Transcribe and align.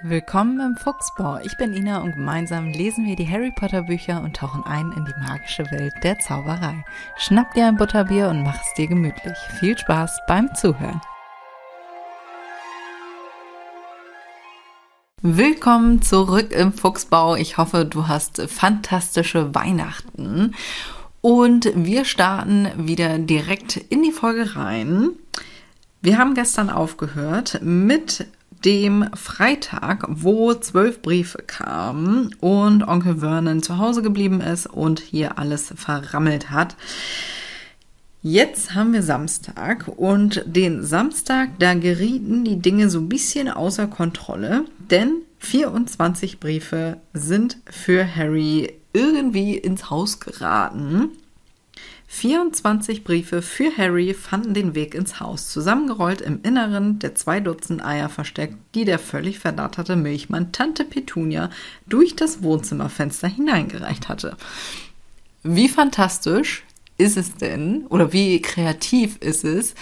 Willkommen 0.00 0.58
im 0.58 0.76
Fuchsbau. 0.76 1.38
Ich 1.44 1.56
bin 1.58 1.74
Ina 1.74 1.98
und 1.98 2.14
gemeinsam 2.14 2.72
lesen 2.72 3.06
wir 3.06 3.14
die 3.14 3.28
Harry 3.28 3.52
Potter 3.52 3.82
Bücher 3.82 4.22
und 4.22 4.34
tauchen 4.34 4.64
ein 4.64 4.90
in 4.92 5.04
die 5.04 5.20
magische 5.20 5.70
Welt 5.70 5.92
der 6.02 6.18
Zauberei. 6.18 6.84
Schnapp 7.16 7.52
dir 7.54 7.66
ein 7.66 7.76
Butterbier 7.76 8.28
und 8.28 8.42
mach 8.42 8.56
es 8.56 8.74
dir 8.76 8.88
gemütlich. 8.88 9.36
Viel 9.60 9.78
Spaß 9.78 10.20
beim 10.26 10.52
Zuhören. 10.54 11.00
Willkommen 15.20 16.02
zurück 16.02 16.50
im 16.52 16.72
Fuchsbau. 16.72 17.36
Ich 17.36 17.58
hoffe, 17.58 17.84
du 17.84 18.08
hast 18.08 18.42
fantastische 18.50 19.54
Weihnachten. 19.54 20.54
Und 21.20 21.70
wir 21.76 22.04
starten 22.04 22.68
wieder 22.76 23.18
direkt 23.18 23.76
in 23.76 24.02
die 24.02 24.10
Folge 24.10 24.56
rein. 24.56 25.10
Wir 26.00 26.18
haben 26.18 26.34
gestern 26.34 26.70
aufgehört 26.70 27.60
mit 27.62 28.26
dem 28.64 29.06
Freitag, 29.14 30.06
wo 30.08 30.54
zwölf 30.54 31.02
Briefe 31.02 31.38
kamen 31.38 32.34
und 32.40 32.82
Onkel 32.82 33.18
Vernon 33.18 33.62
zu 33.62 33.78
Hause 33.78 34.02
geblieben 34.02 34.40
ist 34.40 34.66
und 34.66 35.00
hier 35.00 35.38
alles 35.38 35.72
verrammelt 35.76 36.50
hat. 36.50 36.76
Jetzt 38.24 38.74
haben 38.74 38.92
wir 38.92 39.02
Samstag 39.02 39.88
und 39.88 40.44
den 40.46 40.84
Samstag, 40.84 41.58
da 41.58 41.74
gerieten 41.74 42.44
die 42.44 42.60
Dinge 42.60 42.88
so 42.88 43.00
ein 43.00 43.08
bisschen 43.08 43.48
außer 43.48 43.88
Kontrolle, 43.88 44.64
denn 44.78 45.22
24 45.40 46.38
Briefe 46.38 46.98
sind 47.12 47.56
für 47.68 48.06
Harry 48.14 48.74
irgendwie 48.92 49.56
ins 49.56 49.90
Haus 49.90 50.20
geraten. 50.20 51.10
24 52.12 53.04
Briefe 53.04 53.40
für 53.40 53.74
Harry 53.78 54.12
fanden 54.12 54.52
den 54.52 54.74
Weg 54.74 54.94
ins 54.94 55.18
Haus, 55.18 55.48
zusammengerollt 55.48 56.20
im 56.20 56.40
Inneren 56.42 56.98
der 56.98 57.14
zwei 57.14 57.40
Dutzend 57.40 57.82
Eier 57.82 58.10
versteckt, 58.10 58.56
die 58.74 58.84
der 58.84 58.98
völlig 58.98 59.38
verdatterte 59.38 59.96
Milchmann 59.96 60.52
Tante 60.52 60.84
Petunia 60.84 61.48
durch 61.86 62.14
das 62.14 62.42
Wohnzimmerfenster 62.42 63.28
hineingereicht 63.28 64.10
hatte. 64.10 64.36
Wie 65.42 65.68
fantastisch 65.68 66.64
ist 66.98 67.16
es 67.16 67.34
denn, 67.34 67.86
oder 67.86 68.12
wie 68.12 68.42
kreativ 68.42 69.16
ist 69.16 69.44
es, 69.44 69.74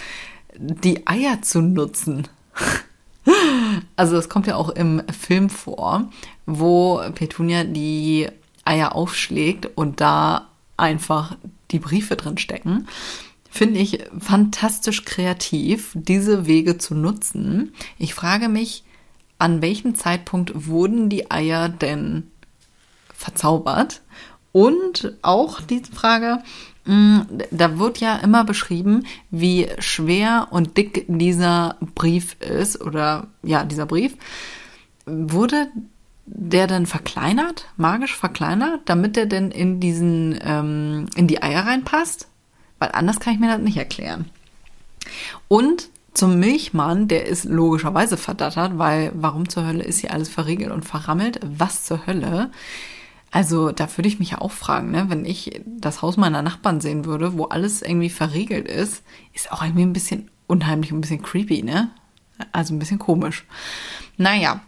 die 0.55 1.05
Eier 1.07 1.41
zu 1.41 1.61
nutzen? 1.61 2.27
Also 3.95 4.15
das 4.15 4.29
kommt 4.29 4.47
ja 4.47 4.55
auch 4.55 4.69
im 4.69 5.03
Film 5.07 5.51
vor, 5.51 6.09
wo 6.47 6.99
Petunia 7.13 7.63
die 7.63 8.27
Eier 8.65 8.95
aufschlägt 8.95 9.69
und 9.75 10.01
da 10.01 10.47
einfach 10.75 11.37
die 11.71 11.79
Briefe 11.79 12.15
drin 12.15 12.37
stecken. 12.37 12.87
Finde 13.49 13.79
ich 13.79 13.99
fantastisch 14.17 15.03
kreativ, 15.03 15.91
diese 15.93 16.45
Wege 16.45 16.77
zu 16.77 16.95
nutzen. 16.95 17.73
Ich 17.97 18.13
frage 18.13 18.47
mich, 18.47 18.83
an 19.39 19.61
welchem 19.61 19.95
Zeitpunkt 19.95 20.67
wurden 20.67 21.09
die 21.09 21.31
Eier 21.31 21.67
denn 21.67 22.31
verzaubert? 23.13 24.01
Und 24.51 25.17
auch 25.21 25.61
die 25.61 25.81
Frage, 25.83 26.43
mm, 26.85 27.19
da 27.51 27.79
wird 27.79 27.99
ja 27.99 28.17
immer 28.17 28.43
beschrieben, 28.43 29.05
wie 29.29 29.67
schwer 29.79 30.47
und 30.51 30.77
dick 30.77 31.05
dieser 31.07 31.77
Brief 31.95 32.35
ist 32.39 32.81
oder 32.81 33.27
ja, 33.43 33.63
dieser 33.63 33.85
Brief. 33.85 34.15
Wurde 35.05 35.67
der 36.33 36.67
dann 36.67 36.85
verkleinert, 36.85 37.67
magisch 37.77 38.15
verkleinert, 38.15 38.81
damit 38.85 39.15
der 39.15 39.25
denn 39.25 39.51
in 39.51 39.79
diesen, 39.79 40.39
ähm, 40.43 41.07
in 41.15 41.27
die 41.27 41.43
Eier 41.43 41.65
reinpasst? 41.65 42.27
Weil 42.79 42.91
anders 42.93 43.19
kann 43.19 43.33
ich 43.33 43.39
mir 43.39 43.47
das 43.47 43.59
nicht 43.59 43.77
erklären. 43.77 44.25
Und 45.47 45.89
zum 46.13 46.39
Milchmann, 46.39 47.07
der 47.07 47.25
ist 47.25 47.45
logischerweise 47.45 48.17
verdattert, 48.17 48.77
weil 48.77 49.11
warum 49.13 49.47
zur 49.47 49.65
Hölle 49.65 49.83
ist 49.83 49.99
hier 49.99 50.13
alles 50.13 50.29
verriegelt 50.29 50.71
und 50.71 50.83
verrammelt? 50.83 51.39
Was 51.43 51.85
zur 51.85 52.05
Hölle? 52.05 52.51
Also 53.31 53.71
da 53.71 53.87
würde 53.97 54.09
ich 54.09 54.19
mich 54.19 54.31
ja 54.31 54.41
auch 54.41 54.51
fragen, 54.51 54.91
ne? 54.91 55.05
wenn 55.07 55.23
ich 55.23 55.61
das 55.65 56.01
Haus 56.01 56.17
meiner 56.17 56.41
Nachbarn 56.41 56.81
sehen 56.81 57.05
würde, 57.05 57.37
wo 57.37 57.45
alles 57.45 57.81
irgendwie 57.81 58.09
verriegelt 58.09 58.67
ist, 58.67 59.03
ist 59.33 59.51
auch 59.53 59.63
irgendwie 59.63 59.83
ein 59.83 59.93
bisschen 59.93 60.29
unheimlich, 60.47 60.91
ein 60.91 60.99
bisschen 60.99 61.21
creepy, 61.21 61.63
ne? 61.63 61.91
Also 62.51 62.73
ein 62.73 62.79
bisschen 62.79 62.99
komisch. 62.99 63.45
Naja, 64.17 64.59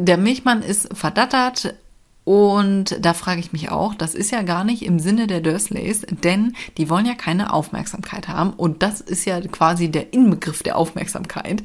der 0.00 0.16
Milchmann 0.16 0.62
ist 0.62 0.96
verdattert 0.96 1.74
und 2.24 2.96
da 3.04 3.14
frage 3.14 3.40
ich 3.40 3.52
mich 3.52 3.70
auch, 3.70 3.94
das 3.94 4.14
ist 4.14 4.30
ja 4.30 4.42
gar 4.42 4.64
nicht 4.64 4.82
im 4.82 4.98
Sinne 4.98 5.26
der 5.26 5.40
Dursleys, 5.40 6.06
denn 6.22 6.54
die 6.76 6.88
wollen 6.88 7.06
ja 7.06 7.14
keine 7.14 7.52
Aufmerksamkeit 7.52 8.28
haben 8.28 8.52
und 8.52 8.82
das 8.82 9.00
ist 9.00 9.24
ja 9.24 9.40
quasi 9.40 9.90
der 9.90 10.12
Inbegriff 10.12 10.62
der 10.62 10.76
Aufmerksamkeit, 10.76 11.62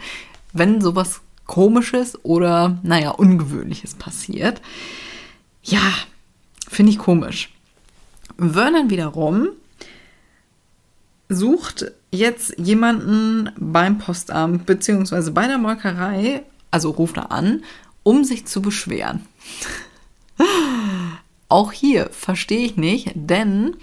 wenn 0.54 0.82
sowas 0.82 1.22
Komisches 1.46 2.18
oder, 2.24 2.80
naja, 2.82 3.12
Ungewöhnliches 3.12 3.94
passiert. 3.94 4.62
Ja, 5.62 5.94
finde 6.68 6.92
ich 6.92 6.98
komisch. 6.98 7.54
Vernon 8.38 8.90
wiederum 8.90 9.50
sucht 11.30 11.92
jetzt 12.12 12.58
jemanden 12.58 13.52
beim 13.58 14.00
Postamt 14.00 14.66
beziehungsweise 14.66 15.32
bei 15.32 15.48
der 15.48 15.58
Molkerei, 15.58 16.44
also 16.72 16.90
ruft 16.90 17.18
er 17.18 17.32
an 17.32 17.64
um 18.06 18.24
sich 18.24 18.46
zu 18.46 18.62
beschweren. 18.62 19.26
auch 21.50 21.72
hier 21.72 22.10
verstehe 22.12 22.66
ich 22.66 22.78
nicht, 22.78 23.12
denn 23.16 23.76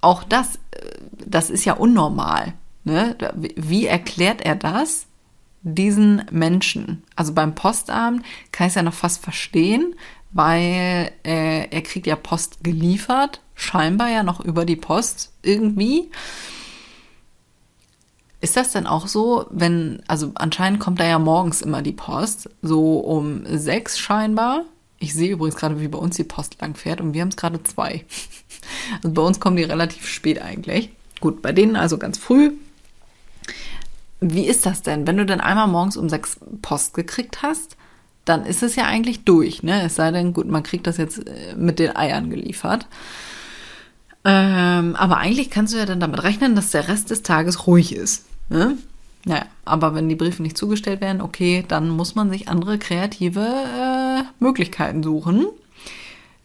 auch 0.00 0.24
das, 0.24 0.56
äh, 0.72 0.98
das 1.24 1.48
ist 1.48 1.64
ja 1.64 1.74
unnormal. 1.74 2.54
Ne? 2.82 3.16
Wie 3.56 3.86
erklärt 3.86 4.40
er 4.42 4.56
das 4.56 5.06
diesen 5.62 6.24
Menschen? 6.32 7.04
Also 7.14 7.32
beim 7.32 7.54
Postamt 7.54 8.24
kann 8.50 8.66
ich 8.66 8.72
es 8.72 8.74
ja 8.74 8.82
noch 8.82 8.94
fast 8.94 9.22
verstehen, 9.22 9.94
weil 10.32 11.12
äh, 11.24 11.68
er 11.68 11.82
kriegt 11.82 12.08
ja 12.08 12.16
Post 12.16 12.64
geliefert, 12.64 13.40
scheinbar 13.54 14.08
ja 14.08 14.24
noch 14.24 14.40
über 14.40 14.64
die 14.64 14.76
Post 14.76 15.32
irgendwie. 15.42 16.10
Ist 18.40 18.56
das 18.56 18.72
denn 18.72 18.86
auch 18.86 19.08
so, 19.08 19.46
wenn, 19.50 20.00
also 20.06 20.30
anscheinend 20.34 20.78
kommt 20.78 21.00
da 21.00 21.04
ja 21.04 21.18
morgens 21.18 21.60
immer 21.60 21.82
die 21.82 21.92
Post, 21.92 22.48
so 22.62 22.98
um 22.98 23.42
sechs 23.46 23.98
scheinbar. 23.98 24.64
Ich 25.00 25.14
sehe 25.14 25.32
übrigens 25.32 25.56
gerade, 25.56 25.80
wie 25.80 25.88
bei 25.88 25.98
uns 25.98 26.16
die 26.16 26.24
Post 26.24 26.60
lang 26.60 26.74
fährt 26.74 27.00
und 27.00 27.14
wir 27.14 27.20
haben 27.22 27.28
es 27.28 27.36
gerade 27.36 27.62
zwei. 27.62 28.04
Also 29.02 29.12
bei 29.12 29.22
uns 29.22 29.40
kommen 29.40 29.56
die 29.56 29.64
relativ 29.64 30.06
spät 30.06 30.42
eigentlich. 30.42 30.90
Gut, 31.20 31.40
bei 31.42 31.52
denen 31.52 31.76
also 31.76 31.98
ganz 31.98 32.18
früh. 32.18 32.52
Wie 34.20 34.46
ist 34.46 34.66
das 34.66 34.82
denn, 34.82 35.06
wenn 35.06 35.16
du 35.16 35.24
dann 35.24 35.40
einmal 35.40 35.68
morgens 35.68 35.96
um 35.96 36.08
sechs 36.08 36.38
Post 36.60 36.94
gekriegt 36.94 37.42
hast? 37.42 37.76
Dann 38.24 38.44
ist 38.44 38.62
es 38.62 38.76
ja 38.76 38.84
eigentlich 38.84 39.24
durch, 39.24 39.62
ne? 39.62 39.82
Es 39.82 39.94
sei 39.94 40.10
denn, 40.10 40.34
gut, 40.34 40.48
man 40.48 40.62
kriegt 40.62 40.86
das 40.86 40.96
jetzt 40.96 41.26
äh, 41.26 41.54
mit 41.56 41.78
den 41.78 41.96
Eiern 41.96 42.30
geliefert. 42.30 42.86
Ähm, 44.24 44.96
aber 44.96 45.18
eigentlich 45.18 45.50
kannst 45.50 45.72
du 45.72 45.78
ja 45.78 45.86
dann 45.86 46.00
damit 46.00 46.22
rechnen, 46.22 46.54
dass 46.54 46.70
der 46.70 46.88
Rest 46.88 47.10
des 47.10 47.22
Tages 47.22 47.66
ruhig 47.66 47.94
ist. 47.94 48.24
Ne? 48.48 48.78
Naja, 49.24 49.46
aber 49.64 49.94
wenn 49.94 50.08
die 50.08 50.14
Briefe 50.14 50.42
nicht 50.42 50.56
zugestellt 50.56 51.00
werden, 51.00 51.20
okay, 51.20 51.64
dann 51.66 51.90
muss 51.90 52.14
man 52.14 52.30
sich 52.30 52.48
andere 52.48 52.78
kreative 52.78 53.40
äh, 53.40 54.22
Möglichkeiten 54.42 55.02
suchen. 55.02 55.46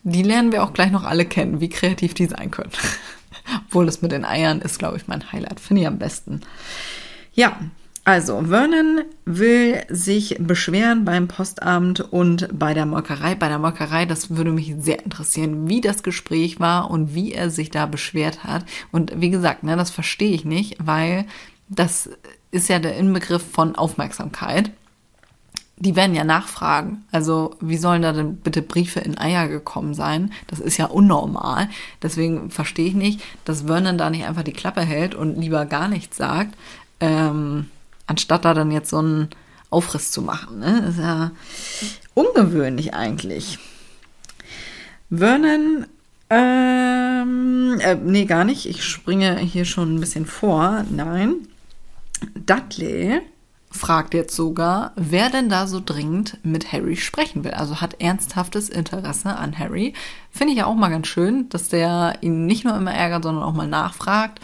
Die 0.03 0.23
lernen 0.23 0.51
wir 0.51 0.63
auch 0.63 0.73
gleich 0.73 0.91
noch 0.91 1.03
alle 1.03 1.25
kennen, 1.25 1.61
wie 1.61 1.69
kreativ 1.69 2.13
die 2.13 2.25
sein 2.25 2.51
können. 2.51 2.71
Obwohl 3.67 3.85
das 3.85 4.01
mit 4.01 4.11
den 4.11 4.25
Eiern 4.25 4.59
ist, 4.59 4.79
glaube 4.79 4.97
ich, 4.97 5.07
mein 5.07 5.31
Highlight. 5.31 5.59
Finde 5.59 5.81
ich 5.81 5.87
am 5.87 5.99
besten. 5.99 6.41
Ja, 7.33 7.57
also, 8.05 8.41
Vernon 8.41 9.03
will 9.23 9.81
sich 9.87 10.35
beschweren 10.37 11.05
beim 11.05 11.29
Postamt 11.29 12.01
und 12.01 12.49
bei 12.51 12.73
der 12.73 12.85
Molkerei. 12.85 13.33
Bei 13.35 13.47
der 13.47 13.59
Molkerei, 13.59 14.05
das 14.05 14.35
würde 14.35 14.51
mich 14.51 14.75
sehr 14.77 15.05
interessieren, 15.05 15.69
wie 15.69 15.79
das 15.79 16.03
Gespräch 16.03 16.59
war 16.59 16.91
und 16.91 17.15
wie 17.15 17.31
er 17.31 17.49
sich 17.49 17.71
da 17.71 17.85
beschwert 17.85 18.43
hat. 18.43 18.65
Und 18.91 19.13
wie 19.21 19.29
gesagt, 19.29 19.63
ne, 19.63 19.77
das 19.77 19.89
verstehe 19.89 20.33
ich 20.33 20.43
nicht, 20.43 20.75
weil 20.83 21.25
das 21.75 22.09
ist 22.51 22.69
ja 22.69 22.79
der 22.79 22.95
Inbegriff 22.97 23.43
von 23.43 23.75
Aufmerksamkeit. 23.75 24.71
Die 25.77 25.95
werden 25.95 26.15
ja 26.15 26.23
nachfragen. 26.23 27.03
Also, 27.11 27.55
wie 27.59 27.77
sollen 27.77 28.03
da 28.03 28.13
denn 28.13 28.37
bitte 28.37 28.61
Briefe 28.61 28.99
in 28.99 29.17
Eier 29.17 29.47
gekommen 29.47 29.93
sein? 29.93 30.31
Das 30.47 30.59
ist 30.59 30.77
ja 30.77 30.85
unnormal. 30.85 31.67
Deswegen 32.01 32.51
verstehe 32.51 32.87
ich 32.87 32.93
nicht, 32.93 33.21
dass 33.43 33.63
Vernon 33.63 33.97
da 33.97 34.09
nicht 34.09 34.25
einfach 34.25 34.43
die 34.43 34.53
Klappe 34.53 34.81
hält 34.81 35.15
und 35.15 35.37
lieber 35.37 35.65
gar 35.65 35.87
nichts 35.87 36.17
sagt, 36.17 36.55
ähm, 36.99 37.69
anstatt 38.07 38.45
da 38.45 38.53
dann 38.53 38.71
jetzt 38.71 38.91
so 38.91 38.99
einen 38.99 39.29
Aufriss 39.71 40.11
zu 40.11 40.21
machen. 40.21 40.59
Ne? 40.59 40.85
Ist 40.87 40.99
ja 40.99 41.31
ungewöhnlich 42.13 42.93
eigentlich. 42.93 43.57
Vernon 45.09 45.87
ähm, 46.29 47.79
äh, 47.79 47.95
nee, 47.95 48.25
gar 48.25 48.43
nicht. 48.43 48.65
Ich 48.65 48.83
springe 48.83 49.37
hier 49.37 49.65
schon 49.65 49.95
ein 49.95 49.99
bisschen 49.99 50.25
vor. 50.25 50.85
Nein. 50.89 51.47
Dudley 52.35 53.21
fragt 53.73 54.13
jetzt 54.13 54.35
sogar, 54.35 54.91
wer 54.95 55.29
denn 55.29 55.49
da 55.49 55.67
so 55.67 55.81
dringend 55.83 56.37
mit 56.43 56.71
Harry 56.71 56.95
sprechen 56.95 57.43
will. 57.43 57.51
Also 57.51 57.81
hat 57.81 57.99
ernsthaftes 57.99 58.69
Interesse 58.69 59.35
an 59.35 59.57
Harry. 59.57 59.93
Finde 60.31 60.53
ich 60.53 60.59
ja 60.59 60.67
auch 60.67 60.75
mal 60.75 60.89
ganz 60.89 61.07
schön, 61.07 61.49
dass 61.49 61.69
der 61.69 62.17
ihn 62.21 62.45
nicht 62.45 62.65
nur 62.65 62.77
immer 62.77 62.93
ärgert, 62.93 63.23
sondern 63.23 63.43
auch 63.43 63.53
mal 63.53 63.67
nachfragt. 63.67 64.39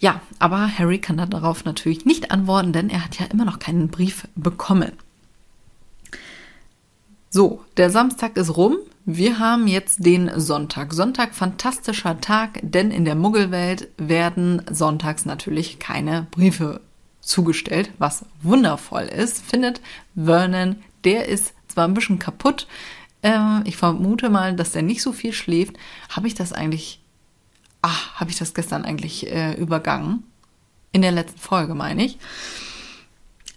Ja, 0.00 0.20
aber 0.38 0.68
Harry 0.78 0.98
kann 0.98 1.16
darauf 1.30 1.64
natürlich 1.64 2.04
nicht 2.04 2.30
antworten, 2.30 2.72
denn 2.72 2.90
er 2.90 3.04
hat 3.04 3.18
ja 3.18 3.26
immer 3.26 3.44
noch 3.44 3.58
keinen 3.58 3.88
Brief 3.88 4.26
bekommen. 4.34 4.92
So, 7.30 7.64
der 7.76 7.90
Samstag 7.90 8.36
ist 8.36 8.56
rum. 8.56 8.76
Wir 9.06 9.38
haben 9.38 9.66
jetzt 9.66 10.06
den 10.06 10.30
Sonntag. 10.40 10.94
Sonntag 10.94 11.34
fantastischer 11.34 12.22
Tag, 12.22 12.60
denn 12.62 12.90
in 12.90 13.04
der 13.04 13.14
Muggelwelt 13.14 13.88
werden 13.98 14.62
sonntags 14.70 15.26
natürlich 15.26 15.78
keine 15.78 16.26
Briefe 16.30 16.80
zugestellt, 17.20 17.90
was 17.98 18.24
wundervoll 18.42 19.02
ist, 19.02 19.44
findet 19.44 19.82
Vernon. 20.14 20.76
Der 21.04 21.28
ist 21.28 21.52
zwar 21.68 21.86
ein 21.86 21.92
bisschen 21.92 22.18
kaputt. 22.18 22.66
Äh, 23.20 23.62
ich 23.64 23.76
vermute 23.76 24.30
mal, 24.30 24.56
dass 24.56 24.72
der 24.72 24.82
nicht 24.82 25.02
so 25.02 25.12
viel 25.12 25.34
schläft. 25.34 25.76
Habe 26.08 26.26
ich 26.26 26.34
das 26.34 26.54
eigentlich, 26.54 27.02
ach, 27.82 28.14
habe 28.14 28.30
ich 28.30 28.38
das 28.38 28.54
gestern 28.54 28.86
eigentlich 28.86 29.30
äh, 29.30 29.52
übergangen? 29.54 30.22
In 30.92 31.02
der 31.02 31.12
letzten 31.12 31.40
Folge, 31.40 31.74
meine 31.74 32.06
ich. 32.06 32.18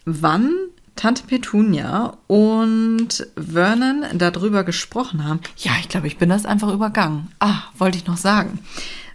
Wann 0.03 0.53
Tante 0.97 1.23
Petunia 1.25 2.17
und 2.27 3.27
Vernon 3.37 4.03
darüber 4.15 4.63
gesprochen 4.63 5.23
haben. 5.23 5.39
Ja, 5.57 5.71
ich 5.79 5.87
glaube, 5.87 6.07
ich 6.07 6.17
bin 6.17 6.29
das 6.29 6.45
einfach 6.45 6.73
übergangen. 6.73 7.29
Ah, 7.39 7.61
wollte 7.77 7.97
ich 7.97 8.07
noch 8.07 8.17
sagen. 8.17 8.59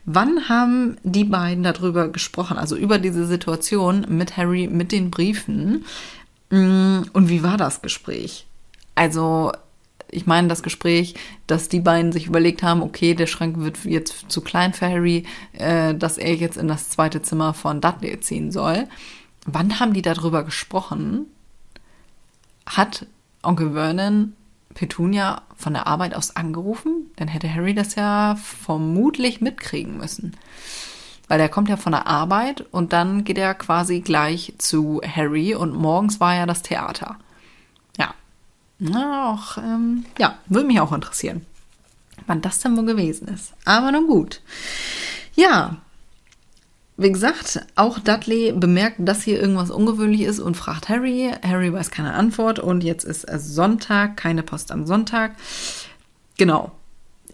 Wann 0.05 0.49
haben 0.49 0.97
die 1.05 1.25
beiden 1.25 1.63
darüber 1.63 2.09
gesprochen, 2.09 2.57
also 2.57 2.77
über 2.77 2.99
diese 2.99 3.27
Situation 3.27 4.07
mit 4.09 4.37
Harry, 4.37 4.67
mit 4.67 4.91
den 4.91 5.11
Briefen? 5.11 5.85
Mm, 6.51 7.03
und 7.13 7.29
wie 7.29 7.43
war 7.43 7.57
das 7.57 7.83
Gespräch? 7.83 8.47
Also, 8.95 9.53
ich 10.11 10.27
meine 10.27 10.49
das 10.49 10.63
Gespräch, 10.63 11.15
dass 11.47 11.69
die 11.69 11.81
beiden 11.81 12.13
sich 12.13 12.27
überlegt 12.27 12.63
haben, 12.63 12.83
okay, 12.83 13.15
der 13.15 13.27
Schrank 13.27 13.59
wird 13.59 13.85
jetzt 13.85 14.27
zu 14.29 14.41
klein 14.41 14.73
für 14.73 14.89
Harry, 14.89 15.25
äh, 15.53 15.95
dass 15.95 16.19
er 16.19 16.35
jetzt 16.35 16.57
in 16.57 16.69
das 16.69 16.89
zweite 16.89 17.23
Zimmer 17.23 17.55
von 17.55 17.81
Dudley 17.81 18.19
ziehen 18.21 18.51
soll. 18.51 18.89
Wann 19.47 19.81
haben 19.81 19.93
die 19.93 20.03
darüber 20.03 20.45
gesprochen? 20.45 21.27
Hat 22.67 23.07
Onkel 23.43 23.73
Vernon 23.73 24.35
Petunia 24.75 25.43
von 25.57 25.75
der 25.75 25.87
Arbeit 25.87 26.15
aus 26.15 26.37
angerufen, 26.37 27.11
dann 27.17 27.29
hätte 27.29 27.53
Harry 27.53 27.75
das 27.75 27.95
ja 27.95 28.37
vermutlich 28.37 29.41
mitkriegen 29.41 29.97
müssen. 29.99 30.37
Weil 31.29 31.41
er 31.41 31.49
kommt 31.49 31.69
ja 31.69 31.77
von 31.77 31.93
der 31.93 32.07
Arbeit 32.07 32.63
und 32.73 32.93
dann 32.93 33.25
geht 33.25 33.39
er 33.39 33.55
quasi 33.55 34.01
gleich 34.01 34.55
zu 34.59 35.01
Harry 35.05 35.55
und 35.55 35.75
morgens 35.75 36.21
war 36.21 36.35
ja 36.35 36.47
das 36.47 36.63
Theater. 36.63 37.17
Ja. 37.97 38.15
Na, 38.79 39.33
auch, 39.33 39.59
ähm, 39.59 40.05
ja, 40.19 40.39
würde 40.47 40.67
mich 40.67 40.81
auch 40.81 40.93
interessieren, 40.93 41.47
wann 42.27 42.43
das 42.43 42.59
denn 42.59 42.77
wohl 42.77 42.85
gewesen 42.85 43.29
ist. 43.29 43.55
Aber 43.65 43.93
nun 43.93 44.07
gut. 44.07 44.41
Ja, 45.35 45.77
wie 46.97 47.11
gesagt, 47.11 47.61
auch 47.75 47.99
Dudley 47.99 48.53
bemerkt, 48.53 48.97
dass 48.99 49.23
hier 49.23 49.41
irgendwas 49.41 49.71
ungewöhnlich 49.71 50.23
ist 50.23 50.41
und 50.41 50.57
fragt 50.57 50.89
Harry. 50.89 51.33
Harry 51.43 51.73
weiß 51.73 51.91
keine 51.91 52.13
Antwort 52.13 52.59
und 52.59 52.85
jetzt 52.85 53.05
ist 53.05 53.25
es 53.25 53.55
Sonntag, 53.55 54.17
keine 54.17 54.43
Post 54.43 54.71
am 54.71 54.87
Sonntag. 54.87 55.33
Genau. 56.39 56.73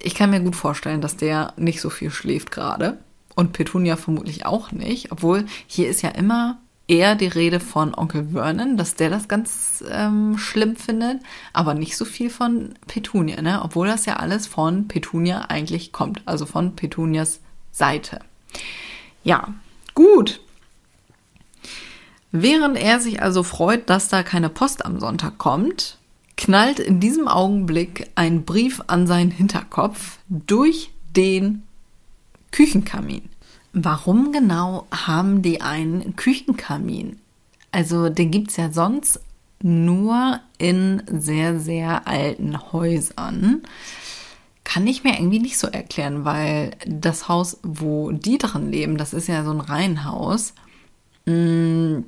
Ich 0.00 0.14
kann 0.14 0.30
mir 0.30 0.40
gut 0.40 0.54
vorstellen, 0.54 1.00
dass 1.00 1.16
der 1.16 1.54
nicht 1.56 1.80
so 1.80 1.90
viel 1.90 2.10
schläft 2.10 2.52
gerade. 2.52 2.98
Und 3.34 3.52
Petunia 3.52 3.96
vermutlich 3.96 4.46
auch 4.46 4.70
nicht. 4.70 5.10
Obwohl 5.10 5.44
hier 5.66 5.88
ist 5.88 6.02
ja 6.02 6.10
immer 6.10 6.58
eher 6.86 7.14
die 7.14 7.26
Rede 7.26 7.60
von 7.60 7.94
Onkel 7.94 8.28
Vernon, 8.32 8.76
dass 8.76 8.94
der 8.94 9.10
das 9.10 9.28
ganz 9.28 9.84
ähm, 9.90 10.38
schlimm 10.38 10.76
findet, 10.76 11.20
aber 11.52 11.74
nicht 11.74 11.96
so 11.96 12.04
viel 12.04 12.30
von 12.30 12.74
Petunia, 12.86 13.42
ne? 13.42 13.60
Obwohl 13.62 13.86
das 13.86 14.06
ja 14.06 14.16
alles 14.16 14.46
von 14.46 14.88
Petunia 14.88 15.42
eigentlich 15.48 15.92
kommt, 15.92 16.22
also 16.24 16.46
von 16.46 16.74
Petunias 16.74 17.40
Seite. 17.70 18.20
Ja, 19.24 19.54
gut. 19.94 20.40
Während 22.30 22.76
er 22.76 23.00
sich 23.00 23.22
also 23.22 23.42
freut, 23.42 23.88
dass 23.88 24.08
da 24.08 24.22
keine 24.22 24.48
Post 24.48 24.84
am 24.84 25.00
Sonntag 25.00 25.38
kommt, 25.38 25.98
knallt 26.36 26.78
in 26.78 27.00
diesem 27.00 27.26
Augenblick 27.26 28.10
ein 28.14 28.44
Brief 28.44 28.82
an 28.86 29.06
seinen 29.06 29.30
Hinterkopf 29.30 30.18
durch 30.28 30.90
den 31.16 31.62
Küchenkamin. 32.52 33.28
Warum 33.72 34.32
genau 34.32 34.86
haben 34.90 35.42
die 35.42 35.60
einen 35.60 36.16
Küchenkamin? 36.16 37.18
Also 37.72 38.08
den 38.08 38.30
gibt 38.30 38.50
es 38.50 38.56
ja 38.56 38.72
sonst 38.72 39.20
nur 39.60 40.40
in 40.58 41.02
sehr, 41.06 41.58
sehr 41.58 42.06
alten 42.06 42.72
Häusern 42.72 43.62
kann 44.68 44.86
ich 44.86 45.02
mir 45.02 45.14
irgendwie 45.14 45.38
nicht 45.38 45.56
so 45.56 45.66
erklären, 45.66 46.26
weil 46.26 46.72
das 46.86 47.26
Haus, 47.26 47.56
wo 47.62 48.12
die 48.12 48.36
drin 48.36 48.70
leben, 48.70 48.98
das 48.98 49.14
ist 49.14 49.26
ja 49.26 49.42
so 49.42 49.50
ein 49.50 49.62
Reihenhaus. 49.62 50.52
Mm, 51.24 52.00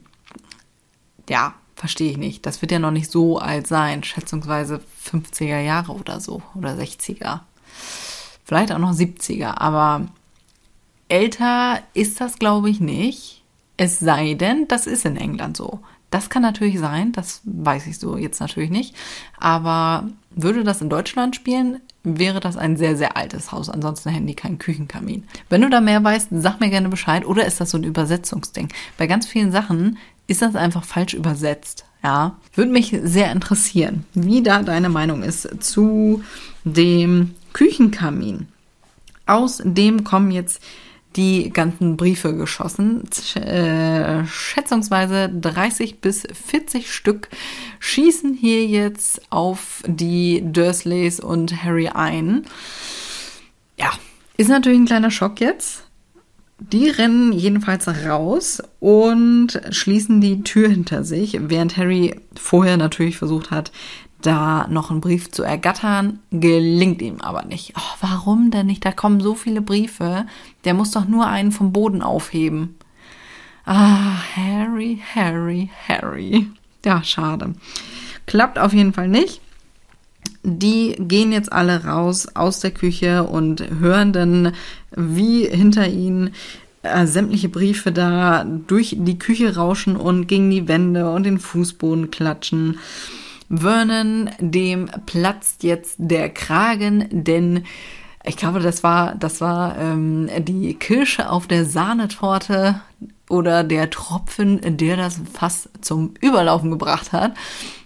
ja, 1.26 1.54
verstehe 1.74 2.10
ich 2.10 2.18
nicht. 2.18 2.44
Das 2.44 2.60
wird 2.60 2.70
ja 2.70 2.78
noch 2.78 2.90
nicht 2.90 3.10
so 3.10 3.38
alt 3.38 3.66
sein, 3.66 4.04
schätzungsweise 4.04 4.82
50er 5.10 5.60
Jahre 5.60 5.92
oder 5.92 6.20
so 6.20 6.42
oder 6.54 6.74
60er. 6.74 7.40
Vielleicht 8.44 8.72
auch 8.72 8.78
noch 8.78 8.92
70er, 8.92 9.56
aber 9.56 10.08
älter 11.08 11.80
ist 11.94 12.20
das, 12.20 12.38
glaube 12.38 12.68
ich, 12.68 12.78
nicht. 12.78 13.42
Es 13.78 14.00
sei 14.00 14.34
denn, 14.34 14.68
das 14.68 14.86
ist 14.86 15.06
in 15.06 15.16
England 15.16 15.56
so. 15.56 15.80
Das 16.10 16.28
kann 16.28 16.42
natürlich 16.42 16.78
sein, 16.78 17.12
das 17.12 17.40
weiß 17.44 17.86
ich 17.86 17.98
so 17.98 18.16
jetzt 18.16 18.40
natürlich 18.40 18.70
nicht. 18.70 18.96
Aber 19.38 20.08
würde 20.30 20.64
das 20.64 20.80
in 20.80 20.90
Deutschland 20.90 21.36
spielen, 21.36 21.80
wäre 22.02 22.40
das 22.40 22.56
ein 22.56 22.76
sehr, 22.76 22.96
sehr 22.96 23.16
altes 23.16 23.52
Haus. 23.52 23.68
Ansonsten 23.68 24.10
hätten 24.10 24.26
die 24.26 24.34
keinen 24.34 24.58
Küchenkamin. 24.58 25.24
Wenn 25.48 25.60
du 25.60 25.70
da 25.70 25.80
mehr 25.80 26.02
weißt, 26.02 26.28
sag 26.32 26.60
mir 26.60 26.70
gerne 26.70 26.88
Bescheid. 26.88 27.24
Oder 27.24 27.46
ist 27.46 27.60
das 27.60 27.70
so 27.70 27.78
ein 27.78 27.84
Übersetzungsding? 27.84 28.68
Bei 28.98 29.06
ganz 29.06 29.26
vielen 29.26 29.52
Sachen 29.52 29.98
ist 30.26 30.42
das 30.42 30.56
einfach 30.56 30.84
falsch 30.84 31.14
übersetzt. 31.14 31.84
Ja, 32.02 32.38
würde 32.54 32.72
mich 32.72 32.96
sehr 33.02 33.30
interessieren, 33.30 34.06
wie 34.14 34.42
da 34.42 34.62
deine 34.62 34.88
Meinung 34.88 35.22
ist 35.22 35.62
zu 35.62 36.24
dem 36.64 37.34
Küchenkamin. 37.52 38.48
Aus 39.26 39.60
dem 39.62 40.02
kommen 40.02 40.30
jetzt 40.30 40.62
die 41.16 41.50
ganzen 41.50 41.96
Briefe 41.96 42.34
geschossen. 42.34 43.02
Äh, 43.34 44.24
schätzungsweise 44.26 45.28
30 45.28 46.00
bis 46.00 46.22
40 46.32 46.92
Stück 46.92 47.28
schießen 47.80 48.34
hier 48.34 48.64
jetzt 48.66 49.22
auf 49.30 49.82
die 49.86 50.42
Dursleys 50.44 51.20
und 51.20 51.64
Harry 51.64 51.88
ein. 51.88 52.44
Ja, 53.76 53.92
ist 54.36 54.48
natürlich 54.48 54.78
ein 54.78 54.86
kleiner 54.86 55.10
Schock 55.10 55.40
jetzt. 55.40 55.84
Die 56.58 56.88
rennen 56.88 57.32
jedenfalls 57.32 57.88
raus 57.88 58.62
und 58.80 59.60
schließen 59.70 60.20
die 60.20 60.42
Tür 60.42 60.68
hinter 60.68 61.04
sich, 61.04 61.38
während 61.40 61.78
Harry 61.78 62.20
vorher 62.36 62.76
natürlich 62.76 63.16
versucht 63.16 63.50
hat, 63.50 63.72
da 64.22 64.66
noch 64.68 64.90
einen 64.90 65.00
Brief 65.00 65.30
zu 65.30 65.42
ergattern, 65.42 66.20
gelingt 66.30 67.02
ihm 67.02 67.20
aber 67.20 67.44
nicht. 67.44 67.74
Oh, 67.76 67.96
warum 68.00 68.50
denn 68.50 68.66
nicht? 68.66 68.84
Da 68.84 68.92
kommen 68.92 69.20
so 69.20 69.34
viele 69.34 69.60
Briefe. 69.60 70.26
Der 70.64 70.74
muss 70.74 70.90
doch 70.90 71.06
nur 71.06 71.26
einen 71.26 71.52
vom 71.52 71.72
Boden 71.72 72.02
aufheben. 72.02 72.76
Ah, 73.64 74.16
Harry, 74.36 75.00
Harry, 75.14 75.70
Harry. 75.88 76.46
Ja, 76.84 77.02
schade. 77.04 77.54
Klappt 78.26 78.58
auf 78.58 78.72
jeden 78.72 78.92
Fall 78.92 79.08
nicht. 79.08 79.40
Die 80.42 80.96
gehen 80.98 81.32
jetzt 81.32 81.52
alle 81.52 81.84
raus 81.84 82.28
aus 82.34 82.60
der 82.60 82.70
Küche 82.70 83.24
und 83.24 83.62
hören 83.78 84.12
dann, 84.12 84.52
wie 84.96 85.46
hinter 85.46 85.88
ihnen 85.88 86.30
äh, 86.82 87.06
sämtliche 87.06 87.50
Briefe 87.50 87.92
da 87.92 88.44
durch 88.44 88.96
die 88.98 89.18
Küche 89.18 89.56
rauschen 89.56 89.96
und 89.96 90.26
gegen 90.26 90.50
die 90.50 90.66
Wände 90.66 91.10
und 91.10 91.24
den 91.24 91.38
Fußboden 91.38 92.10
klatschen. 92.10 92.78
Vernon, 93.50 94.30
dem 94.38 94.88
platzt 95.06 95.64
jetzt 95.64 95.96
der 95.98 96.30
Kragen, 96.30 97.06
denn 97.10 97.64
ich 98.24 98.36
glaube, 98.36 98.60
das 98.60 98.82
war, 98.82 99.14
das 99.14 99.40
war 99.40 99.78
ähm, 99.78 100.28
die 100.38 100.74
Kirsche 100.74 101.30
auf 101.30 101.46
der 101.46 101.64
Sahnetorte 101.64 102.80
oder 103.28 103.64
der 103.64 103.90
Tropfen, 103.90 104.76
der 104.76 104.96
das 104.96 105.20
fast 105.32 105.70
zum 105.80 106.14
Überlaufen 106.20 106.70
gebracht 106.70 107.12
hat. 107.12 107.32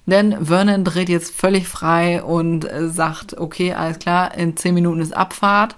Denn 0.07 0.45
Vernon 0.45 0.85
dreht 0.85 1.09
jetzt 1.09 1.35
völlig 1.35 1.67
frei 1.67 2.23
und 2.23 2.71
äh, 2.71 2.89
sagt, 2.89 3.39
okay, 3.39 3.73
alles 3.73 3.99
klar, 3.99 4.37
in 4.37 4.57
zehn 4.57 4.75
Minuten 4.75 5.01
ist 5.01 5.17
Abfahrt, 5.17 5.77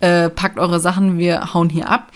äh, 0.00 0.28
packt 0.28 0.58
eure 0.58 0.78
Sachen, 0.78 1.18
wir 1.18 1.54
hauen 1.54 1.70
hier 1.70 1.88
ab. 1.88 2.12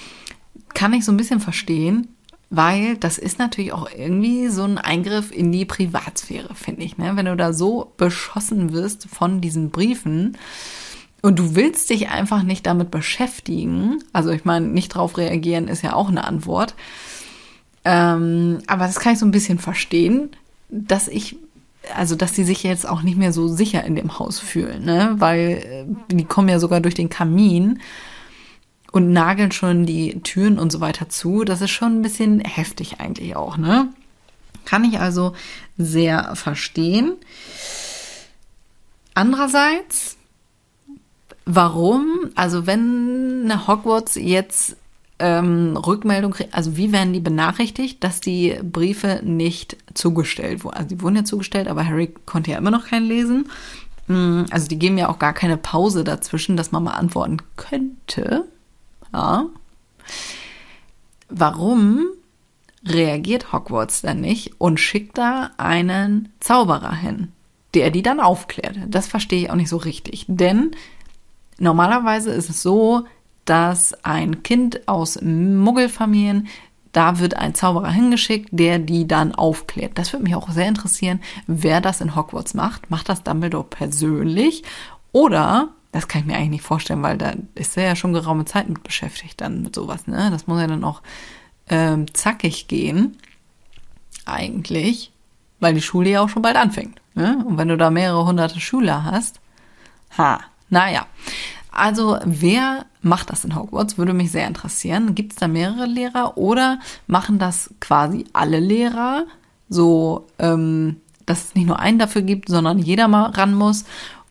Kann 0.74 0.92
ich 0.92 1.04
so 1.04 1.10
ein 1.10 1.16
bisschen 1.16 1.40
verstehen, 1.40 2.08
weil 2.50 2.96
das 2.96 3.16
ist 3.16 3.38
natürlich 3.38 3.72
auch 3.72 3.88
irgendwie 3.96 4.48
so 4.48 4.64
ein 4.64 4.76
Eingriff 4.76 5.30
in 5.30 5.52
die 5.52 5.64
Privatsphäre, 5.64 6.54
finde 6.54 6.82
ich. 6.82 6.98
Ne? 6.98 7.12
Wenn 7.14 7.26
du 7.26 7.36
da 7.36 7.52
so 7.52 7.92
beschossen 7.96 8.72
wirst 8.72 9.06
von 9.08 9.40
diesen 9.40 9.70
Briefen 9.70 10.36
und 11.22 11.38
du 11.38 11.54
willst 11.54 11.90
dich 11.90 12.08
einfach 12.08 12.42
nicht 12.42 12.66
damit 12.66 12.90
beschäftigen, 12.90 14.02
also 14.12 14.30
ich 14.30 14.44
meine, 14.44 14.66
nicht 14.66 14.88
drauf 14.88 15.16
reagieren 15.16 15.68
ist 15.68 15.82
ja 15.82 15.94
auch 15.94 16.08
eine 16.08 16.24
Antwort, 16.24 16.74
ähm, 17.84 18.58
aber 18.66 18.86
das 18.86 18.98
kann 18.98 19.12
ich 19.12 19.20
so 19.20 19.26
ein 19.26 19.30
bisschen 19.30 19.58
verstehen, 19.58 20.30
dass 20.68 21.08
ich 21.08 21.36
also 21.96 22.14
dass 22.14 22.34
sie 22.34 22.44
sich 22.44 22.62
jetzt 22.62 22.86
auch 22.86 23.00
nicht 23.00 23.16
mehr 23.16 23.32
so 23.32 23.48
sicher 23.48 23.82
in 23.84 23.96
dem 23.96 24.18
Haus 24.18 24.38
fühlen, 24.38 24.84
ne? 24.84 25.14
Weil 25.16 25.86
äh, 26.10 26.14
die 26.14 26.24
kommen 26.24 26.50
ja 26.50 26.58
sogar 26.58 26.80
durch 26.80 26.94
den 26.94 27.08
Kamin 27.08 27.80
und 28.92 29.12
nageln 29.12 29.52
schon 29.52 29.86
die 29.86 30.20
Türen 30.22 30.58
und 30.58 30.72
so 30.72 30.80
weiter 30.80 31.08
zu. 31.08 31.44
Das 31.44 31.60
ist 31.60 31.70
schon 31.70 31.98
ein 31.98 32.02
bisschen 32.02 32.40
heftig 32.40 33.00
eigentlich 33.00 33.36
auch, 33.36 33.56
ne? 33.56 33.88
Kann 34.64 34.84
ich 34.84 34.98
also 35.00 35.32
sehr 35.78 36.34
verstehen. 36.36 37.14
Andererseits, 39.14 40.16
warum, 41.44 42.30
also 42.34 42.66
wenn 42.66 43.42
eine 43.44 43.66
Hogwarts 43.66 44.14
jetzt 44.16 44.76
ähm, 45.18 45.76
Rückmeldung 45.76 46.32
kriegt, 46.32 46.54
also 46.54 46.76
wie 46.76 46.92
werden 46.92 47.12
die 47.12 47.20
benachrichtigt, 47.20 48.02
dass 48.04 48.20
die 48.20 48.58
Briefe 48.62 49.20
nicht 49.24 49.76
zugestellt 49.94 50.64
wurden? 50.64 50.76
Also 50.76 50.88
die 50.88 51.02
wurden 51.02 51.16
ja 51.16 51.24
zugestellt, 51.24 51.68
aber 51.68 51.86
Harry 51.86 52.14
konnte 52.26 52.52
ja 52.52 52.58
immer 52.58 52.70
noch 52.70 52.86
keinen 52.86 53.06
lesen. 53.06 53.48
Mm, 54.06 54.44
also 54.50 54.68
die 54.68 54.78
geben 54.78 54.98
ja 54.98 55.08
auch 55.08 55.18
gar 55.18 55.32
keine 55.32 55.56
Pause 55.56 56.04
dazwischen, 56.04 56.56
dass 56.56 56.72
man 56.72 56.84
mal 56.84 56.92
antworten 56.92 57.38
könnte. 57.56 58.46
Ja. 59.12 59.46
Warum 61.28 62.06
reagiert 62.84 63.52
Hogwarts 63.52 64.02
dann 64.02 64.20
nicht 64.20 64.60
und 64.60 64.80
schickt 64.80 65.18
da 65.18 65.50
einen 65.56 66.32
Zauberer 66.40 66.94
hin, 66.94 67.32
der 67.74 67.90
die 67.90 68.02
dann 68.02 68.20
aufklärt? 68.20 68.76
Das 68.88 69.06
verstehe 69.06 69.42
ich 69.42 69.50
auch 69.50 69.56
nicht 69.56 69.68
so 69.68 69.76
richtig. 69.76 70.24
Denn 70.28 70.72
normalerweise 71.58 72.30
ist 72.30 72.50
es 72.50 72.62
so, 72.62 73.04
dass 73.44 73.94
ein 74.04 74.42
Kind 74.42 74.88
aus 74.88 75.20
Muggelfamilien 75.22 76.48
da 76.92 77.20
wird 77.20 77.36
ein 77.36 77.54
Zauberer 77.54 77.90
hingeschickt, 77.90 78.48
der 78.52 78.78
die 78.78 79.06
dann 79.06 79.34
aufklärt. 79.34 79.96
Das 79.96 80.12
würde 80.12 80.24
mich 80.24 80.34
auch 80.34 80.50
sehr 80.50 80.66
interessieren, 80.66 81.20
wer 81.46 81.80
das 81.80 82.00
in 82.00 82.16
Hogwarts 82.16 82.54
macht. 82.54 82.90
Macht 82.90 83.08
das 83.08 83.22
Dumbledore 83.22 83.64
persönlich 83.64 84.64
oder 85.12 85.68
das 85.92 86.08
kann 86.08 86.20
ich 86.20 86.26
mir 86.26 86.36
eigentlich 86.36 86.50
nicht 86.50 86.64
vorstellen, 86.64 87.02
weil 87.02 87.18
da 87.18 87.32
ist 87.54 87.76
er 87.76 87.84
ja 87.84 87.96
schon 87.96 88.12
geraume 88.12 88.44
Zeit 88.44 88.68
mit 88.68 88.82
beschäftigt 88.82 89.40
dann 89.40 89.62
mit 89.62 89.74
sowas. 89.74 90.06
Ne? 90.06 90.28
Das 90.30 90.46
muss 90.46 90.60
ja 90.60 90.66
dann 90.66 90.84
auch 90.84 91.02
ähm, 91.68 92.12
zackig 92.14 92.68
gehen, 92.68 93.16
eigentlich, 94.24 95.12
weil 95.58 95.74
die 95.74 95.82
Schule 95.82 96.10
ja 96.10 96.20
auch 96.22 96.28
schon 96.28 96.42
bald 96.42 96.56
anfängt. 96.56 97.00
Ne? 97.14 97.44
Und 97.46 97.58
wenn 97.58 97.68
du 97.68 97.76
da 97.76 97.90
mehrere 97.90 98.24
hunderte 98.24 98.60
Schüler 98.60 99.04
hast, 99.04 99.40
ha, 100.16 100.40
naja. 100.68 101.06
Also 101.72 102.18
wer 102.24 102.86
macht 103.00 103.30
das 103.30 103.44
in 103.44 103.54
Hogwarts? 103.54 103.96
Würde 103.96 104.12
mich 104.12 104.32
sehr 104.32 104.46
interessieren. 104.46 105.14
Gibt 105.14 105.32
es 105.32 105.38
da 105.38 105.48
mehrere 105.48 105.86
Lehrer 105.86 106.36
oder 106.36 106.80
machen 107.06 107.38
das 107.38 107.72
quasi 107.80 108.24
alle 108.32 108.58
Lehrer? 108.58 109.24
So, 109.68 110.26
ähm, 110.38 110.96
dass 111.26 111.44
es 111.44 111.54
nicht 111.54 111.66
nur 111.66 111.78
einen 111.78 111.98
dafür 111.98 112.22
gibt, 112.22 112.48
sondern 112.48 112.78
jeder 112.78 113.06
mal 113.06 113.30
ran 113.30 113.54
muss. 113.54 113.84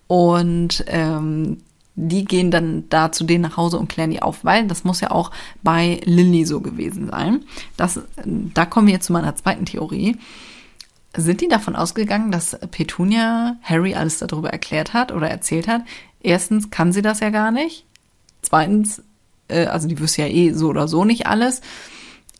Und 0.09 0.85
ähm, 0.87 1.57
die 1.93 2.25
gehen 2.25 2.49
dann 2.49 2.89
da 2.89 3.11
zu 3.11 3.25
denen 3.25 3.43
nach 3.43 3.57
Hause 3.57 3.77
und 3.77 3.89
klären 3.89 4.09
die 4.09 4.23
auf, 4.23 4.43
weil 4.43 4.65
das 4.65 4.83
muss 4.83 5.01
ja 5.01 5.11
auch 5.11 5.29
bei 5.61 6.01
Lilly 6.03 6.45
so 6.45 6.61
gewesen 6.61 7.09
sein. 7.11 7.43
Das, 7.77 7.99
da 8.25 8.65
kommen 8.65 8.87
wir 8.87 8.95
jetzt 8.95 9.05
zu 9.05 9.13
meiner 9.13 9.35
zweiten 9.35 9.65
Theorie. 9.65 10.17
Sind 11.15 11.41
die 11.41 11.47
davon 11.47 11.75
ausgegangen, 11.75 12.31
dass 12.31 12.57
Petunia 12.71 13.57
Harry 13.61 13.93
alles 13.93 14.17
darüber 14.17 14.49
erklärt 14.49 14.93
hat 14.93 15.11
oder 15.11 15.29
erzählt 15.29 15.67
hat? 15.67 15.83
Erstens 16.23 16.71
kann 16.71 16.91
sie 16.91 17.03
das 17.03 17.19
ja 17.19 17.29
gar 17.29 17.51
nicht. 17.51 17.85
Zweitens, 18.41 19.03
äh, 19.47 19.65
also 19.65 19.87
die 19.87 19.99
wüsste 19.99 20.23
ja 20.23 20.27
eh 20.27 20.53
so 20.53 20.69
oder 20.69 20.87
so 20.87 21.05
nicht 21.05 21.27
alles. 21.27 21.61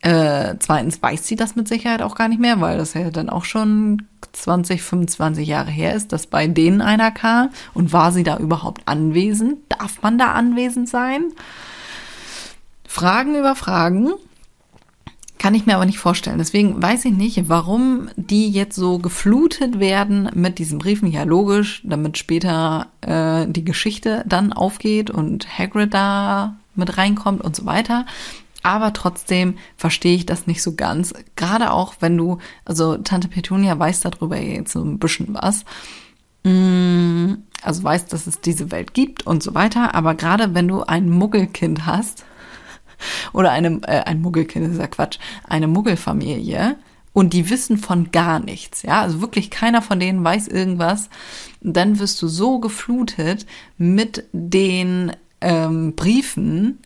Äh, 0.02 0.56
zweitens 0.60 1.02
weiß 1.02 1.28
sie 1.28 1.36
das 1.36 1.56
mit 1.56 1.68
Sicherheit 1.68 2.02
auch 2.02 2.16
gar 2.16 2.30
nicht 2.30 2.40
mehr, 2.40 2.62
weil 2.62 2.78
das 2.78 2.94
ja 2.94 3.10
dann 3.12 3.30
auch 3.30 3.44
schon 3.44 4.04
20, 4.32 4.82
25 4.82 5.48
Jahre 5.48 5.72
her 5.72 5.94
ist, 5.94 6.14
dass 6.14 6.28
bei 6.28 6.48
denen 6.48 6.82
einer 6.82 7.12
kam. 7.12 7.50
Und 7.74 7.92
war 7.92 8.12
sie 8.12 8.24
da 8.24 8.38
überhaupt 8.38 8.82
anwesend? 8.86 9.58
Darf 9.70 10.02
man 10.02 10.18
da 10.18 10.32
anwesend 10.34 10.88
sein? 10.88 11.26
Fragen 12.88 13.36
über 13.36 13.56
Fragen. 13.56 14.12
Kann 15.38 15.56
ich 15.56 15.66
mir 15.66 15.76
aber 15.76 15.86
nicht 15.86 16.00
vorstellen. 16.00 16.38
Deswegen 16.38 16.82
weiß 16.82 17.06
ich 17.06 17.14
nicht, 17.14 17.48
warum 17.48 18.10
die 18.18 18.50
jetzt 18.50 18.76
so 18.76 19.00
geflutet 19.00 19.80
werden 19.80 20.30
mit 20.34 20.60
diesen 20.60 20.80
Briefen. 20.80 21.10
Ja, 21.10 21.24
logisch, 21.24 21.82
damit 21.86 22.18
später 22.18 22.88
äh, 23.02 23.48
die 23.48 23.64
Geschichte 23.64 24.24
dann 24.28 24.52
aufgeht 24.52 25.10
und 25.10 25.48
Hagrid 25.58 25.94
da 25.94 26.58
mit 26.76 26.98
reinkommt 26.98 27.42
und 27.42 27.56
so 27.56 27.66
weiter. 27.66 28.06
Aber 28.64 28.94
trotzdem 28.94 29.58
verstehe 29.78 30.16
ich 30.16 30.26
das 30.26 30.48
nicht 30.48 30.62
so 30.62 30.76
ganz. 30.76 31.14
Gerade 31.36 31.72
auch, 31.72 31.96
wenn 32.00 32.18
du, 32.18 32.40
also 32.66 32.98
Tante 32.98 33.28
Petunia 33.28 33.78
weiß 33.78 34.02
darüber 34.02 34.38
jetzt 34.38 34.74
so 34.74 34.84
ein 34.84 35.00
bisschen 35.00 35.34
was. 35.34 35.64
Mm, 36.44 37.36
also 37.62 37.84
weiß, 37.84 38.08
dass 38.08 38.28
es 38.28 38.42
diese 38.42 38.72
Welt 38.72 38.94
gibt 38.94 39.26
und 39.26 39.44
so 39.44 39.54
weiter. 39.54 39.96
Aber 39.96 40.16
gerade 40.16 40.54
wenn 40.54 40.68
du 40.68 40.84
ein 40.84 41.10
Muggelkind 41.10 41.86
hast, 41.86 42.26
oder 43.34 43.52
eine, 43.52 43.82
äh, 43.84 44.04
ein 44.04 44.22
Muggelkind, 44.22 44.66
das 44.66 44.74
ist 44.74 44.80
ja 44.80 44.88
Quatsch, 44.88 45.20
eine 45.48 45.68
Muggelfamilie, 45.68 46.78
und 47.12 47.34
die 47.34 47.50
wissen 47.50 47.78
von 47.78 48.12
gar 48.12 48.40
nichts, 48.40 48.84
ja, 48.84 49.02
also 49.02 49.20
wirklich 49.20 49.50
keiner 49.50 49.82
von 49.82 50.00
denen 50.00 50.24
weiß 50.24 50.48
irgendwas, 50.48 51.10
dann 51.60 52.00
wirst 52.00 52.22
du 52.22 52.28
so 52.28 52.60
geflutet 52.60 53.46
mit 53.78 54.26
den 54.32 55.14
ähm, 55.42 55.96
Briefen, 55.96 56.80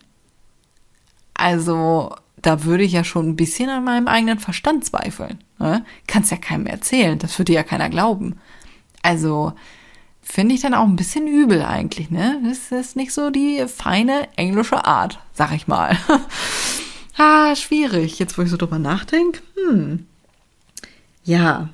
also 1.44 2.16
da 2.42 2.64
würde 2.64 2.86
ich 2.86 2.94
ja 2.94 3.04
schon 3.04 3.28
ein 3.28 3.36
bisschen 3.36 3.70
an 3.70 3.84
meinem 3.84 4.08
eigenen 4.08 4.40
Verstand 4.40 4.86
zweifeln. 4.86 5.44
Ne? 5.60 5.86
Kannst 6.08 6.32
ja 6.32 6.38
keinem 6.38 6.68
erzählen, 6.68 7.20
das 7.20 7.38
würde 7.38 7.52
ja 7.52 7.64
keiner 7.64 7.90
glauben. 7.90 8.40
Also 9.02 9.52
finde 10.22 10.56
ich 10.56 10.62
dann 10.62 10.74
auch 10.74 10.86
ein 10.86 10.96
bisschen 10.96 11.28
übel 11.28 11.62
eigentlich, 11.62 12.10
ne? 12.10 12.42
Das 12.48 12.72
ist 12.72 12.96
nicht 12.96 13.12
so 13.12 13.30
die 13.30 13.66
feine 13.68 14.30
englische 14.38 14.86
Art, 14.86 15.20
sag 15.34 15.54
ich 15.54 15.68
mal. 15.68 15.98
ah, 17.18 17.54
schwierig. 17.58 18.20
Jetzt, 18.20 18.38
wo 18.38 18.42
ich 18.42 18.50
so 18.50 18.56
drüber 18.56 18.80
nachdenke, 18.80 19.42
hm. 19.56 20.08
Ja, 21.26 21.68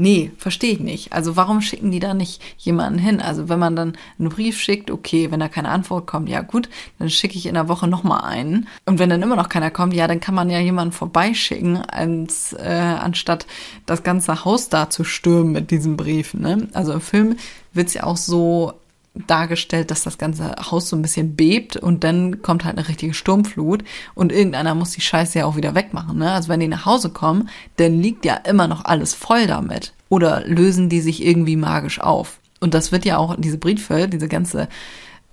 Nee, 0.00 0.32
verstehe 0.38 0.72
ich 0.72 0.80
nicht. 0.80 1.12
Also 1.12 1.36
warum 1.36 1.60
schicken 1.60 1.90
die 1.90 1.98
da 1.98 2.14
nicht 2.14 2.40
jemanden 2.56 2.98
hin? 2.98 3.20
Also 3.20 3.50
wenn 3.50 3.58
man 3.58 3.76
dann 3.76 3.98
einen 4.18 4.30
Brief 4.30 4.58
schickt, 4.58 4.90
okay, 4.90 5.30
wenn 5.30 5.40
da 5.40 5.48
keine 5.48 5.68
Antwort 5.68 6.06
kommt, 6.06 6.30
ja 6.30 6.40
gut, 6.40 6.70
dann 6.98 7.10
schicke 7.10 7.36
ich 7.36 7.44
in 7.44 7.52
der 7.52 7.68
Woche 7.68 7.86
nochmal 7.86 8.24
einen. 8.24 8.66
Und 8.86 8.98
wenn 8.98 9.10
dann 9.10 9.20
immer 9.20 9.36
noch 9.36 9.50
keiner 9.50 9.70
kommt, 9.70 9.92
ja, 9.92 10.08
dann 10.08 10.18
kann 10.18 10.34
man 10.34 10.48
ja 10.48 10.58
jemanden 10.58 10.92
vorbeischicken, 10.92 11.76
als 11.76 12.54
äh, 12.54 12.96
anstatt 12.98 13.46
das 13.84 14.02
ganze 14.02 14.46
Haus 14.46 14.70
da 14.70 14.88
zu 14.88 15.04
stürmen 15.04 15.52
mit 15.52 15.70
diesen 15.70 15.98
Briefen. 15.98 16.40
Ne? 16.40 16.68
Also 16.72 16.94
im 16.94 17.02
Film 17.02 17.36
wird's 17.74 17.92
ja 17.92 18.04
auch 18.04 18.16
so 18.16 18.72
dargestellt, 19.14 19.90
dass 19.90 20.04
das 20.04 20.18
ganze 20.18 20.54
Haus 20.70 20.88
so 20.88 20.96
ein 20.96 21.02
bisschen 21.02 21.34
bebt 21.34 21.76
und 21.76 22.04
dann 22.04 22.42
kommt 22.42 22.64
halt 22.64 22.78
eine 22.78 22.88
richtige 22.88 23.12
Sturmflut 23.14 23.82
und 24.14 24.32
irgendeiner 24.32 24.74
muss 24.74 24.92
die 24.92 25.00
Scheiße 25.00 25.40
ja 25.40 25.46
auch 25.46 25.56
wieder 25.56 25.74
wegmachen. 25.74 26.18
Ne? 26.18 26.30
Also 26.30 26.48
wenn 26.48 26.60
die 26.60 26.68
nach 26.68 26.86
Hause 26.86 27.10
kommen, 27.10 27.48
dann 27.76 28.00
liegt 28.00 28.24
ja 28.24 28.34
immer 28.34 28.68
noch 28.68 28.84
alles 28.84 29.14
voll 29.14 29.46
damit. 29.46 29.92
Oder 30.08 30.44
lösen 30.46 30.88
die 30.88 31.00
sich 31.00 31.24
irgendwie 31.24 31.56
magisch 31.56 32.00
auf. 32.00 32.38
Und 32.60 32.74
das 32.74 32.92
wird 32.92 33.04
ja 33.04 33.16
auch, 33.16 33.36
diese 33.38 33.58
Briefe, 33.58 34.08
diese 34.08 34.28
ganze 34.28 34.68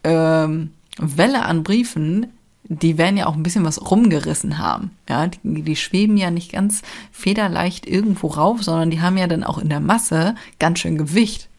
ähm, 0.04 0.72
Welle 0.98 1.44
an 1.44 1.64
Briefen, 1.64 2.28
die 2.64 2.98
werden 2.98 3.18
ja 3.18 3.28
auch 3.28 3.36
ein 3.36 3.44
bisschen 3.44 3.66
was 3.66 3.90
rumgerissen 3.90 4.58
haben. 4.58 4.92
Ja, 5.08 5.28
die, 5.28 5.62
die 5.62 5.76
schweben 5.76 6.18
ja 6.18 6.32
nicht 6.32 6.52
ganz 6.52 6.82
federleicht 7.12 7.88
irgendwo 7.88 8.28
rauf, 8.28 8.64
sondern 8.64 8.90
die 8.90 9.02
haben 9.02 9.18
ja 9.18 9.28
dann 9.28 9.44
auch 9.44 9.58
in 9.58 9.70
der 9.70 9.80
Masse 9.80 10.36
ganz 10.60 10.80
schön 10.80 10.98
Gewicht. 10.98 11.50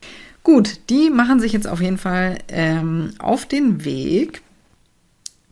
Gut, 0.48 0.88
die 0.88 1.10
machen 1.10 1.40
sich 1.40 1.52
jetzt 1.52 1.68
auf 1.68 1.82
jeden 1.82 1.98
Fall 1.98 2.38
ähm, 2.48 3.12
auf 3.18 3.44
den 3.44 3.84
Weg, 3.84 4.40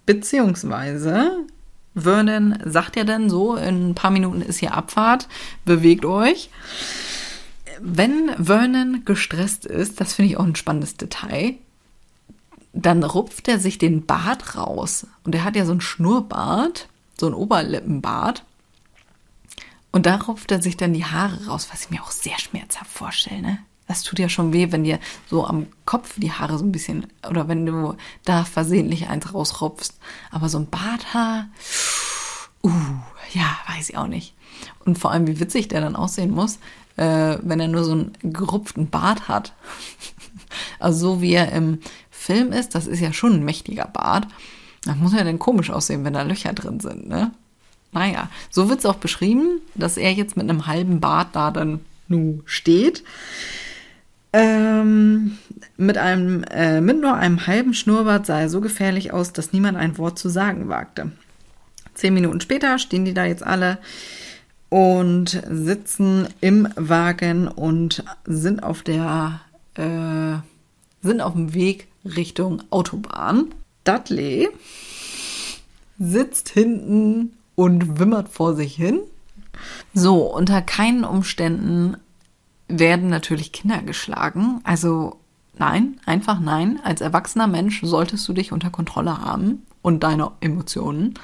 beziehungsweise 0.07 1.45
Vernon 1.95 2.59
sagt 2.65 2.97
ja 2.97 3.05
dann 3.05 3.29
so, 3.29 3.57
in 3.57 3.91
ein 3.91 3.95
paar 3.95 4.11
Minuten 4.11 4.41
ist 4.41 4.57
hier 4.57 4.73
Abfahrt, 4.73 5.29
bewegt 5.67 6.07
euch. 6.07 6.49
Wenn 7.79 8.31
Vernon 8.43 9.03
gestresst 9.05 9.67
ist, 9.67 10.01
das 10.01 10.15
finde 10.15 10.31
ich 10.31 10.39
auch 10.39 10.47
ein 10.47 10.57
spannendes 10.57 10.97
Detail, 10.97 11.57
dann 12.73 13.05
rupft 13.05 13.49
er 13.49 13.61
sich 13.61 13.77
den 13.77 14.07
Bart 14.07 14.57
raus. 14.57 15.07
Und 15.25 15.35
er 15.35 15.45
hat 15.45 15.57
ja 15.57 15.67
so 15.67 15.73
ein 15.73 15.83
Schnurrbart, 15.83 16.89
so 17.21 17.27
ein 17.27 17.35
Oberlippenbart. 17.35 18.45
Und 19.93 20.07
da 20.07 20.17
rupft 20.17 20.51
er 20.53 20.63
sich 20.63 20.79
dann 20.79 20.95
die 20.95 21.05
Haare 21.05 21.49
raus, 21.49 21.69
was 21.71 21.85
ich 21.85 21.91
mir 21.91 22.03
auch 22.03 22.13
sehr 22.13 22.39
schmerzhaft 22.39 22.91
vorstelle. 22.91 23.43
Ne? 23.43 23.59
Das 23.87 24.03
tut 24.03 24.19
ja 24.19 24.29
schon 24.29 24.53
weh, 24.53 24.73
wenn 24.73 24.85
dir 24.85 24.99
so 25.31 25.47
am 25.47 25.67
Kopf 25.85 26.15
die 26.17 26.33
Haare 26.33 26.59
so 26.59 26.65
ein 26.65 26.73
bisschen, 26.73 27.07
oder 27.29 27.49
wenn 27.49 27.65
du 27.65 27.95
da 28.25 28.45
versehentlich 28.45 29.09
eins 29.09 29.33
rausrupfst. 29.33 29.95
Aber 30.31 30.49
so 30.49 30.59
ein 30.59 30.69
Barthaar, 30.69 31.49
uh, 32.65 32.71
ja, 33.33 33.59
weiß 33.69 33.91
ich 33.91 33.97
auch 33.97 34.09
nicht. 34.09 34.35
Und 34.85 34.99
vor 34.99 35.13
allem, 35.13 35.27
wie 35.27 35.39
witzig 35.39 35.69
der 35.69 35.81
dann 35.81 35.97
aussehen 35.97 36.33
muss, 36.33 36.59
äh, 36.97 37.39
wenn 37.43 37.61
er 37.61 37.69
nur 37.69 37.85
so 37.85 37.93
einen 37.93 38.13
gerupften 38.23 38.89
Bart 38.91 39.29
hat. 39.29 39.53
also 40.79 41.15
so 41.15 41.21
wie 41.21 41.35
er 41.35 41.53
im 41.53 41.79
Film 42.11 42.53
ist, 42.53 42.75
das 42.75 42.87
ist 42.87 43.01
ja 43.01 43.13
schon 43.13 43.35
ein 43.35 43.45
mächtiger 43.45 43.87
Bart. 43.87 44.27
Das 44.85 44.97
muss 44.97 45.13
ja 45.13 45.23
dann 45.23 45.39
komisch 45.39 45.71
aussehen, 45.71 46.05
wenn 46.05 46.15
da 46.15 46.23
Löcher 46.23 46.53
drin 46.53 46.81
sind, 46.81 47.09
ne? 47.09 47.33
Naja, 47.93 48.29
so 48.51 48.69
wird 48.69 48.81
es 48.81 48.87
auch 48.87 48.97
beschrieben, 48.97 49.61
dass 49.75 49.97
er 49.97 50.13
jetzt 50.13 50.37
mit 50.37 50.49
einem 50.49 50.67
halben 50.67 51.01
Bart 51.01 51.29
da 51.33 51.51
dann 51.51 51.81
nu 52.09 52.43
steht. 52.45 53.05
Ähm, 54.39 55.39
mit, 55.79 55.97
einem, 55.97 56.45
äh, 56.45 56.83
mit 56.83 57.01
nur 57.01 57.15
einem 57.15 57.47
halben 57.47 57.73
Schnurrbart 57.73 58.27
sah 58.27 58.41
er 58.41 58.51
so 58.51 58.61
gefährlich 58.61 59.13
aus, 59.13 59.33
dass 59.33 59.55
niemand 59.55 59.79
ein 59.79 59.97
Wort 59.97 60.19
zu 60.19 60.29
sagen 60.29 60.69
wagte. 60.69 61.11
Zehn 61.95 62.13
Minuten 62.13 62.43
später 62.43 62.79
stehen 62.79 63.07
die 63.07 63.15
da 63.15 63.25
jetzt 63.25 63.43
alle 63.43 63.79
und 64.69 65.43
sitzen 65.49 66.29
im 66.43 66.69
Wagen 66.77 67.49
und 67.49 68.05
sind 68.27 68.63
auf 68.63 68.83
der 68.83 69.41
äh, 69.75 70.37
sind 71.03 71.23
auf 71.23 71.33
dem 71.33 71.55
Weg 71.55 71.89
Richtung 72.05 72.63
Autobahn. 72.69 73.55
Dudley 73.85 74.51
sitzt 75.99 76.51
hinten 76.51 77.33
und 77.55 77.99
wimmert 77.99 78.29
vor 78.29 78.55
sich 78.55 78.75
hin. 78.75 79.01
So, 79.95 80.25
unter 80.25 80.61
keinen 80.61 81.05
Umständen 81.05 81.97
werden 82.69 83.09
natürlich 83.09 83.53
Kinder 83.53 83.83
geschlagen. 83.83 84.61
Also 84.65 85.21
nein, 85.59 86.01
einfach 86.07 86.41
nein. 86.41 86.81
Als 86.83 87.01
erwachsener 87.01 87.47
Mensch 87.47 87.81
solltest 87.83 88.27
du 88.29 88.33
dich 88.33 88.53
unter 88.53 88.71
Kontrolle 88.71 89.21
haben 89.21 89.63
und 89.83 90.03
deine 90.03 90.33
Emotionen. 90.41 91.15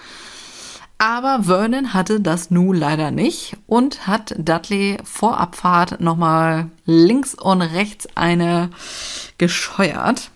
Aber 0.99 1.43
Vernon 1.43 1.95
hatte 1.95 2.21
das 2.21 2.53
nun 2.53 2.77
leider 2.77 3.11
nicht 3.11 3.57
und 3.67 4.07
hat 4.07 4.37
Dudley 4.39 4.99
vor 5.03 5.39
Abfahrt 5.41 6.01
nochmal 6.01 6.71
links 6.87 7.35
und 7.35 7.61
rechts 7.61 8.07
eine 8.15 8.71
gescheuert. 9.37 10.31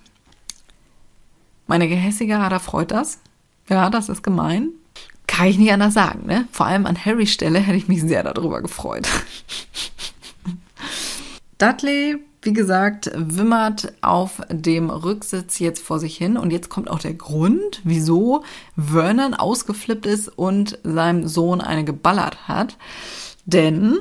Meine 1.69 1.87
gehässige 1.87 2.39
Ader 2.39 2.59
freut 2.59 2.91
das. 2.91 3.21
Ja, 3.69 3.91
das 3.91 4.09
ist 4.09 4.25
gemein. 4.25 4.71
Kann 5.29 5.47
ich 5.47 5.59
nicht 5.59 5.73
anders 5.73 5.95
sagen, 5.95 6.27
ne? 6.27 6.49
Vor 6.51 6.67
allem 6.67 6.87
an 6.87 7.05
Harrys 7.05 7.31
Stelle 7.31 7.61
hätte 7.61 7.79
ich 7.79 7.87
mich 7.87 8.03
sehr 8.03 8.25
darüber 8.25 8.61
gefreut. 8.61 9.07
Dudley, 11.59 12.19
wie 12.43 12.53
gesagt, 12.53 13.11
wimmert 13.15 13.93
auf 14.03 14.41
dem 14.51 14.91
Rücksitz 14.91 15.59
jetzt 15.59 15.83
vor 15.83 15.99
sich 15.99 16.17
hin. 16.17 16.37
Und 16.37 16.53
jetzt 16.53 16.69
kommt 16.69 16.91
auch 16.91 16.99
der 16.99 17.15
Grund, 17.15 17.81
wieso 17.85 18.45
Vernon 18.77 19.35
ausgeflippt 19.35 20.07
ist 20.07 20.29
und 20.29 20.79
seinem 20.85 21.27
Sohn 21.27 21.61
eine 21.61 21.85
geballert 21.85 22.49
hat. 22.49 22.77
Denn 23.47 23.99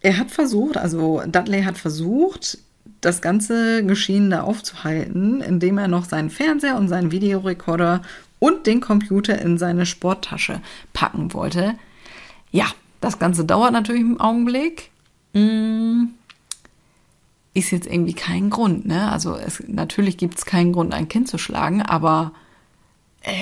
er 0.00 0.18
hat 0.18 0.30
versucht, 0.30 0.76
also 0.76 1.22
Dudley 1.26 1.62
hat 1.62 1.78
versucht, 1.78 2.58
das 3.00 3.22
ganze 3.22 3.84
Geschehen 3.84 4.30
da 4.30 4.42
aufzuhalten, 4.42 5.40
indem 5.40 5.78
er 5.78 5.88
noch 5.88 6.04
seinen 6.04 6.30
Fernseher 6.30 6.76
und 6.76 6.88
seinen 6.88 7.10
Videorekorder 7.10 8.02
und 8.38 8.66
den 8.66 8.80
Computer 8.80 9.38
in 9.38 9.58
seine 9.58 9.86
Sporttasche 9.86 10.60
packen 10.92 11.32
wollte. 11.32 11.74
Ja, 12.50 12.66
das 13.00 13.18
Ganze 13.18 13.44
dauert 13.44 13.72
natürlich 13.72 14.02
einen 14.02 14.20
Augenblick. 14.20 14.90
Hm, 15.34 16.10
ist 17.52 17.70
jetzt 17.70 17.86
irgendwie 17.86 18.14
kein 18.14 18.50
Grund, 18.50 18.86
ne? 18.86 19.10
Also 19.10 19.34
es, 19.34 19.62
natürlich 19.66 20.16
gibt 20.16 20.38
es 20.38 20.44
keinen 20.44 20.72
Grund, 20.72 20.94
ein 20.94 21.08
Kind 21.08 21.28
zu 21.28 21.38
schlagen, 21.38 21.82
aber 21.82 22.32
äh, 23.22 23.32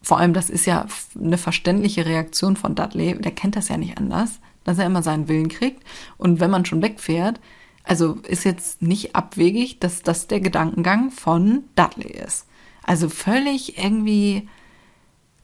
vor 0.00 0.18
allem 0.18 0.32
das 0.32 0.50
ist 0.50 0.66
ja 0.66 0.86
eine 1.18 1.38
verständliche 1.38 2.06
Reaktion 2.06 2.56
von 2.56 2.74
Dudley. 2.74 3.20
Der 3.20 3.32
kennt 3.32 3.56
das 3.56 3.68
ja 3.68 3.76
nicht 3.76 3.98
anders, 3.98 4.40
dass 4.64 4.78
er 4.78 4.86
immer 4.86 5.02
seinen 5.02 5.28
Willen 5.28 5.48
kriegt. 5.48 5.82
Und 6.16 6.40
wenn 6.40 6.50
man 6.50 6.64
schon 6.64 6.82
wegfährt, 6.82 7.38
also 7.84 8.14
ist 8.26 8.44
jetzt 8.44 8.82
nicht 8.82 9.14
abwegig, 9.14 9.78
dass 9.80 10.02
das 10.02 10.26
der 10.26 10.40
Gedankengang 10.40 11.10
von 11.10 11.64
Dudley 11.76 12.10
ist. 12.10 12.46
Also 12.82 13.08
völlig 13.08 13.78
irgendwie, 13.78 14.48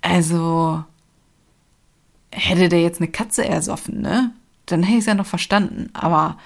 also 0.01 0.85
hätte 2.31 2.69
der 2.69 2.83
jetzt 2.83 3.01
eine 3.01 3.11
Katze 3.11 3.45
ersoffen, 3.47 4.01
ne? 4.01 4.33
Dann 4.67 4.83
hätte 4.83 4.95
ich 4.95 5.01
es 5.01 5.07
ja 5.07 5.15
noch 5.15 5.27
verstanden. 5.27 5.89
Aber, 5.95 6.37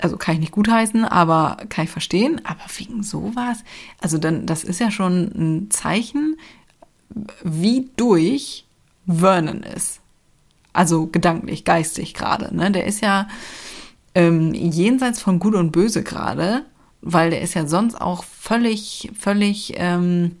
also 0.00 0.16
kann 0.16 0.34
ich 0.34 0.40
nicht 0.40 0.52
gutheißen, 0.52 1.04
aber 1.04 1.58
kann 1.68 1.84
ich 1.84 1.90
verstehen. 1.90 2.40
Aber 2.44 2.62
wegen 2.76 3.02
sowas, 3.02 3.64
also 4.00 4.18
dann, 4.18 4.46
das 4.46 4.64
ist 4.64 4.80
ja 4.80 4.90
schon 4.90 5.30
ein 5.34 5.70
Zeichen, 5.70 6.36
wie 7.42 7.90
durch 7.96 8.66
Vernon 9.06 9.62
ist. 9.62 10.00
Also 10.72 11.06
gedanklich, 11.06 11.64
geistig 11.64 12.14
gerade, 12.14 12.54
ne? 12.54 12.70
Der 12.72 12.86
ist 12.86 13.00
ja 13.00 13.28
ähm, 14.14 14.52
jenseits 14.54 15.20
von 15.20 15.38
Gut 15.38 15.54
und 15.54 15.70
Böse 15.70 16.02
gerade 16.02 16.64
weil 17.06 17.30
der 17.30 17.42
ist 17.42 17.52
ja 17.52 17.66
sonst 17.66 18.00
auch 18.00 18.24
völlig, 18.24 19.12
völlig 19.18 19.74
ähm, 19.76 20.36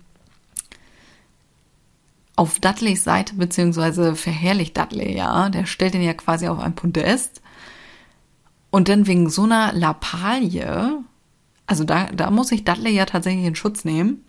auf 2.36 2.58
Dudleys 2.58 3.04
Seite, 3.04 3.34
beziehungsweise 3.34 4.16
verherrlicht 4.16 4.76
Dudley, 4.76 5.14
ja. 5.14 5.50
Der 5.50 5.66
stellt 5.66 5.94
ihn 5.94 6.02
ja 6.02 6.14
quasi 6.14 6.48
auf 6.48 6.58
ein 6.58 6.74
Podest. 6.74 7.42
Und 8.74 8.88
dann 8.88 9.06
wegen 9.06 9.30
so 9.30 9.44
einer 9.44 9.72
Lappalie, 9.72 10.98
also 11.64 11.84
da, 11.84 12.06
da 12.06 12.32
muss 12.32 12.50
ich 12.50 12.64
Dudley 12.64 12.90
ja 12.90 13.06
tatsächlich 13.06 13.44
in 13.44 13.54
Schutz 13.54 13.84
nehmen. 13.84 14.24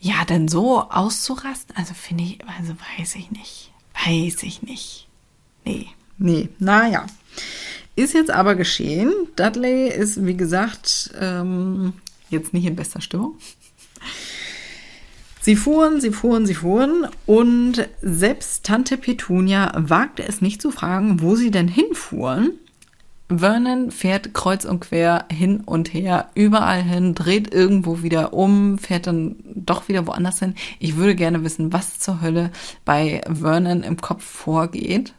Ja, 0.00 0.24
denn 0.24 0.48
so 0.48 0.80
auszurasten, 0.80 1.76
also 1.76 1.92
finde 1.92 2.24
ich, 2.24 2.38
also 2.58 2.72
weiß 2.98 3.14
ich 3.16 3.30
nicht. 3.30 3.72
Weiß 4.06 4.42
ich 4.42 4.62
nicht. 4.62 5.06
Nee, 5.66 5.88
nee, 6.16 6.48
naja. 6.58 7.04
Ist 7.94 8.14
jetzt 8.14 8.30
aber 8.30 8.54
geschehen. 8.54 9.12
Dudley 9.36 9.90
ist, 9.90 10.24
wie 10.24 10.38
gesagt, 10.38 11.10
ähm, 11.20 11.92
jetzt 12.30 12.54
nicht 12.54 12.64
in 12.64 12.74
bester 12.74 13.02
Stimmung. 13.02 13.34
Sie 15.42 15.56
fuhren, 15.56 16.00
sie 16.00 16.10
fuhren, 16.10 16.46
sie 16.46 16.54
fuhren 16.54 17.06
und 17.26 17.86
selbst 18.00 18.64
Tante 18.64 18.96
Petunia 18.96 19.74
wagte 19.76 20.26
es 20.26 20.40
nicht 20.40 20.62
zu 20.62 20.70
fragen, 20.70 21.20
wo 21.20 21.36
sie 21.36 21.50
denn 21.50 21.68
hinfuhren. 21.68 22.58
Vernon 23.28 23.90
fährt 23.90 24.34
kreuz 24.34 24.64
und 24.64 24.80
quer 24.80 25.26
hin 25.32 25.60
und 25.60 25.92
her, 25.92 26.30
überall 26.34 26.82
hin, 26.82 27.14
dreht 27.14 27.52
irgendwo 27.52 28.02
wieder 28.02 28.32
um, 28.32 28.78
fährt 28.78 29.08
dann 29.08 29.36
doch 29.44 29.88
wieder 29.88 30.06
woanders 30.06 30.38
hin. 30.38 30.54
Ich 30.78 30.96
würde 30.96 31.16
gerne 31.16 31.42
wissen, 31.42 31.72
was 31.72 31.98
zur 31.98 32.20
Hölle 32.20 32.52
bei 32.84 33.22
Vernon 33.28 33.82
im 33.82 33.96
Kopf 33.96 34.24
vorgeht 34.24 35.12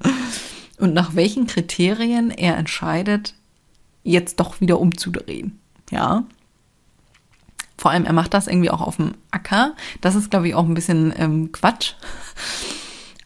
und 0.78 0.94
nach 0.94 1.16
welchen 1.16 1.48
Kriterien 1.48 2.30
er 2.30 2.56
entscheidet, 2.56 3.34
jetzt 4.04 4.38
doch 4.38 4.60
wieder 4.60 4.78
umzudrehen. 4.78 5.58
Ja. 5.90 6.24
Vor 7.76 7.90
allem, 7.90 8.04
er 8.04 8.12
macht 8.12 8.34
das 8.34 8.46
irgendwie 8.46 8.70
auch 8.70 8.82
auf 8.82 8.96
dem 8.96 9.14
Acker. 9.30 9.74
Das 10.00 10.14
ist, 10.14 10.30
glaube 10.30 10.46
ich, 10.48 10.54
auch 10.54 10.66
ein 10.66 10.74
bisschen 10.74 11.12
ähm, 11.16 11.52
Quatsch. 11.52 11.94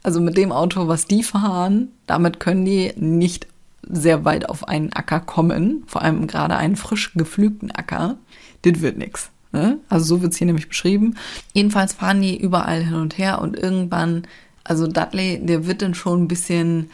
Also 0.06 0.20
mit 0.20 0.36
dem 0.36 0.52
Auto, 0.52 0.86
was 0.86 1.06
die 1.06 1.22
fahren, 1.22 1.88
damit 2.06 2.38
können 2.38 2.66
die 2.66 2.92
nicht 2.94 3.46
sehr 3.88 4.24
weit 4.24 4.48
auf 4.48 4.68
einen 4.68 4.92
Acker 4.92 5.20
kommen. 5.20 5.84
Vor 5.86 6.02
allem 6.02 6.26
gerade 6.26 6.56
einen 6.56 6.76
frisch 6.76 7.12
gepflügten 7.14 7.70
Acker. 7.70 8.16
Das 8.62 8.80
wird 8.80 8.98
nix. 8.98 9.30
Ne? 9.52 9.78
Also 9.88 10.16
so 10.16 10.22
wird 10.22 10.32
es 10.32 10.38
hier 10.38 10.46
nämlich 10.46 10.68
beschrieben. 10.68 11.16
Jedenfalls 11.52 11.94
fahren 11.94 12.20
die 12.20 12.36
überall 12.40 12.82
hin 12.82 12.94
und 12.94 13.18
her 13.18 13.40
und 13.40 13.56
irgendwann 13.56 14.26
also 14.64 14.86
Dudley, 14.86 15.44
der 15.44 15.66
wird 15.66 15.82
dann 15.82 15.94
schon 15.94 16.22
ein 16.22 16.28
bisschen 16.28 16.90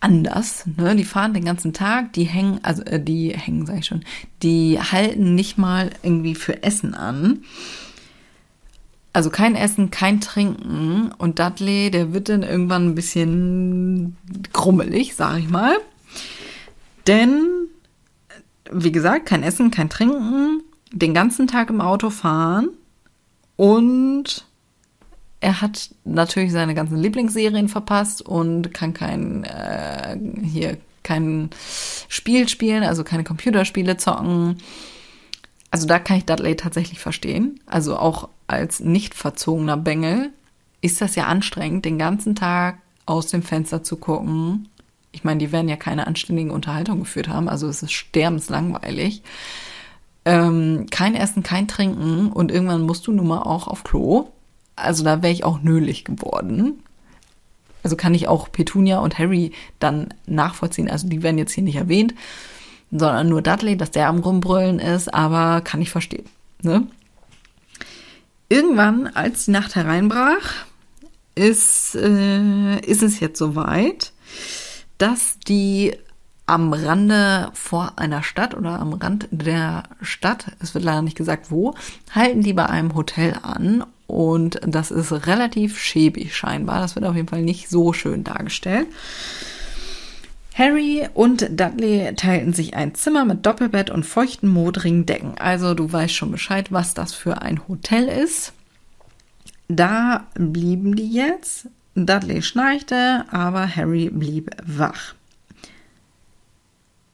anders. 0.00 0.64
Ne? 0.76 0.96
Die 0.96 1.04
fahren 1.04 1.32
den 1.34 1.44
ganzen 1.44 1.72
Tag, 1.72 2.12
die 2.14 2.24
hängen, 2.24 2.58
also 2.64 2.82
äh, 2.82 3.00
die 3.00 3.30
hängen, 3.30 3.64
sag 3.64 3.78
ich 3.78 3.86
schon, 3.86 4.04
die 4.42 4.80
halten 4.80 5.36
nicht 5.36 5.56
mal 5.56 5.90
irgendwie 6.02 6.34
für 6.34 6.64
Essen 6.64 6.94
an. 6.94 7.44
Also 9.12 9.30
kein 9.30 9.54
Essen, 9.54 9.90
kein 9.90 10.20
Trinken. 10.20 11.12
Und 11.16 11.38
Dudley, 11.38 11.90
der 11.92 12.12
wird 12.12 12.28
dann 12.28 12.42
irgendwann 12.42 12.88
ein 12.88 12.94
bisschen 12.96 14.16
grummelig, 14.52 15.14
sag 15.14 15.38
ich 15.38 15.48
mal. 15.48 15.76
Denn, 17.06 17.68
wie 18.70 18.92
gesagt, 18.92 19.26
kein 19.26 19.42
Essen, 19.42 19.70
kein 19.70 19.90
Trinken, 19.90 20.62
den 20.92 21.14
ganzen 21.14 21.46
Tag 21.46 21.70
im 21.70 21.80
Auto 21.80 22.10
fahren 22.10 22.68
und 23.56 24.46
er 25.40 25.60
hat 25.60 25.90
natürlich 26.04 26.52
seine 26.52 26.74
ganzen 26.74 26.96
Lieblingsserien 26.96 27.68
verpasst 27.68 28.22
und 28.22 28.72
kann 28.72 28.94
kein 28.94 29.42
äh, 29.44 30.16
hier 30.44 30.78
kein 31.02 31.50
Spiel 32.08 32.48
spielen, 32.48 32.84
also 32.84 33.02
keine 33.02 33.24
Computerspiele 33.24 33.96
zocken. 33.96 34.58
Also 35.70 35.86
da 35.86 35.98
kann 35.98 36.18
ich 36.18 36.26
Dudley 36.26 36.56
tatsächlich 36.56 37.00
verstehen. 37.00 37.58
Also 37.66 37.96
auch 37.96 38.28
als 38.46 38.80
nicht 38.80 39.14
verzogener 39.14 39.76
Bengel 39.76 40.30
ist 40.80 41.00
das 41.00 41.14
ja 41.14 41.26
anstrengend, 41.26 41.84
den 41.84 41.98
ganzen 41.98 42.34
Tag 42.34 42.78
aus 43.06 43.28
dem 43.28 43.42
Fenster 43.42 43.82
zu 43.82 43.96
gucken. 43.96 44.68
Ich 45.12 45.24
meine, 45.24 45.38
die 45.38 45.52
werden 45.52 45.68
ja 45.68 45.76
keine 45.76 46.06
anständige 46.06 46.52
Unterhaltung 46.52 47.00
geführt 47.00 47.28
haben, 47.28 47.48
also 47.48 47.68
es 47.68 47.82
ist 47.82 47.92
sterbenslangweilig. 47.92 49.22
Ähm, 50.24 50.86
kein 50.90 51.14
Essen, 51.14 51.42
kein 51.42 51.68
Trinken 51.68 52.32
und 52.32 52.50
irgendwann 52.50 52.82
musst 52.82 53.06
du 53.06 53.12
nun 53.12 53.26
mal 53.26 53.42
auch 53.42 53.68
auf 53.68 53.84
Klo 53.84 54.28
also 54.76 55.04
da 55.04 55.22
wäre 55.22 55.32
ich 55.32 55.44
auch 55.44 55.62
nölig 55.62 56.04
geworden. 56.04 56.82
Also 57.82 57.96
kann 57.96 58.14
ich 58.14 58.28
auch 58.28 58.50
Petunia 58.50 58.98
und 58.98 59.18
Harry 59.18 59.52
dann 59.78 60.14
nachvollziehen. 60.26 60.90
Also 60.90 61.08
die 61.08 61.22
werden 61.22 61.38
jetzt 61.38 61.52
hier 61.52 61.64
nicht 61.64 61.76
erwähnt, 61.76 62.14
sondern 62.90 63.28
nur 63.28 63.42
Dudley, 63.42 63.76
dass 63.76 63.90
der 63.90 64.08
am 64.08 64.20
Rumbrüllen 64.20 64.78
ist, 64.78 65.12
aber 65.12 65.62
kann 65.62 65.82
ich 65.82 65.90
verstehen. 65.90 66.26
Ne? 66.62 66.86
Irgendwann, 68.48 69.08
als 69.08 69.46
die 69.46 69.50
Nacht 69.50 69.74
hereinbrach, 69.74 70.66
ist, 71.34 71.94
äh, 71.94 72.78
ist 72.80 73.02
es 73.02 73.18
jetzt 73.18 73.38
soweit, 73.38 74.12
dass 74.98 75.38
die 75.40 75.96
am 76.46 76.72
Rande 76.72 77.50
vor 77.54 77.94
einer 77.96 78.22
Stadt 78.22 78.54
oder 78.54 78.80
am 78.80 78.92
Rand 78.94 79.28
der 79.30 79.84
Stadt, 80.02 80.52
es 80.60 80.74
wird 80.74 80.84
leider 80.84 81.02
nicht 81.02 81.16
gesagt 81.16 81.50
wo, 81.50 81.74
halten 82.10 82.42
die 82.42 82.52
bei 82.52 82.66
einem 82.66 82.94
Hotel 82.94 83.34
an 83.42 83.84
und 84.06 84.60
das 84.66 84.90
ist 84.90 85.26
relativ 85.26 85.78
schäbig 85.78 86.36
scheinbar. 86.36 86.80
Das 86.80 86.94
wird 86.96 87.06
auf 87.06 87.16
jeden 87.16 87.28
Fall 87.28 87.42
nicht 87.42 87.70
so 87.70 87.92
schön 87.92 88.24
dargestellt. 88.24 88.88
Harry 90.54 91.08
und 91.14 91.48
Dudley 91.58 92.14
teilten 92.14 92.52
sich 92.52 92.74
ein 92.74 92.94
Zimmer 92.94 93.24
mit 93.24 93.46
Doppelbett 93.46 93.88
und 93.88 94.04
feuchten, 94.04 94.50
modrigen 94.50 95.06
Decken. 95.06 95.38
Also 95.38 95.72
du 95.72 95.90
weißt 95.90 96.12
schon 96.12 96.30
Bescheid, 96.30 96.70
was 96.70 96.92
das 96.92 97.14
für 97.14 97.40
ein 97.40 97.66
Hotel 97.68 98.06
ist. 98.08 98.52
Da 99.68 100.26
blieben 100.34 100.94
die 100.94 101.10
jetzt. 101.10 101.68
Dudley 101.94 102.42
schnarchte, 102.42 103.24
aber 103.30 103.66
Harry 103.66 104.10
blieb 104.10 104.50
wach. 104.64 105.14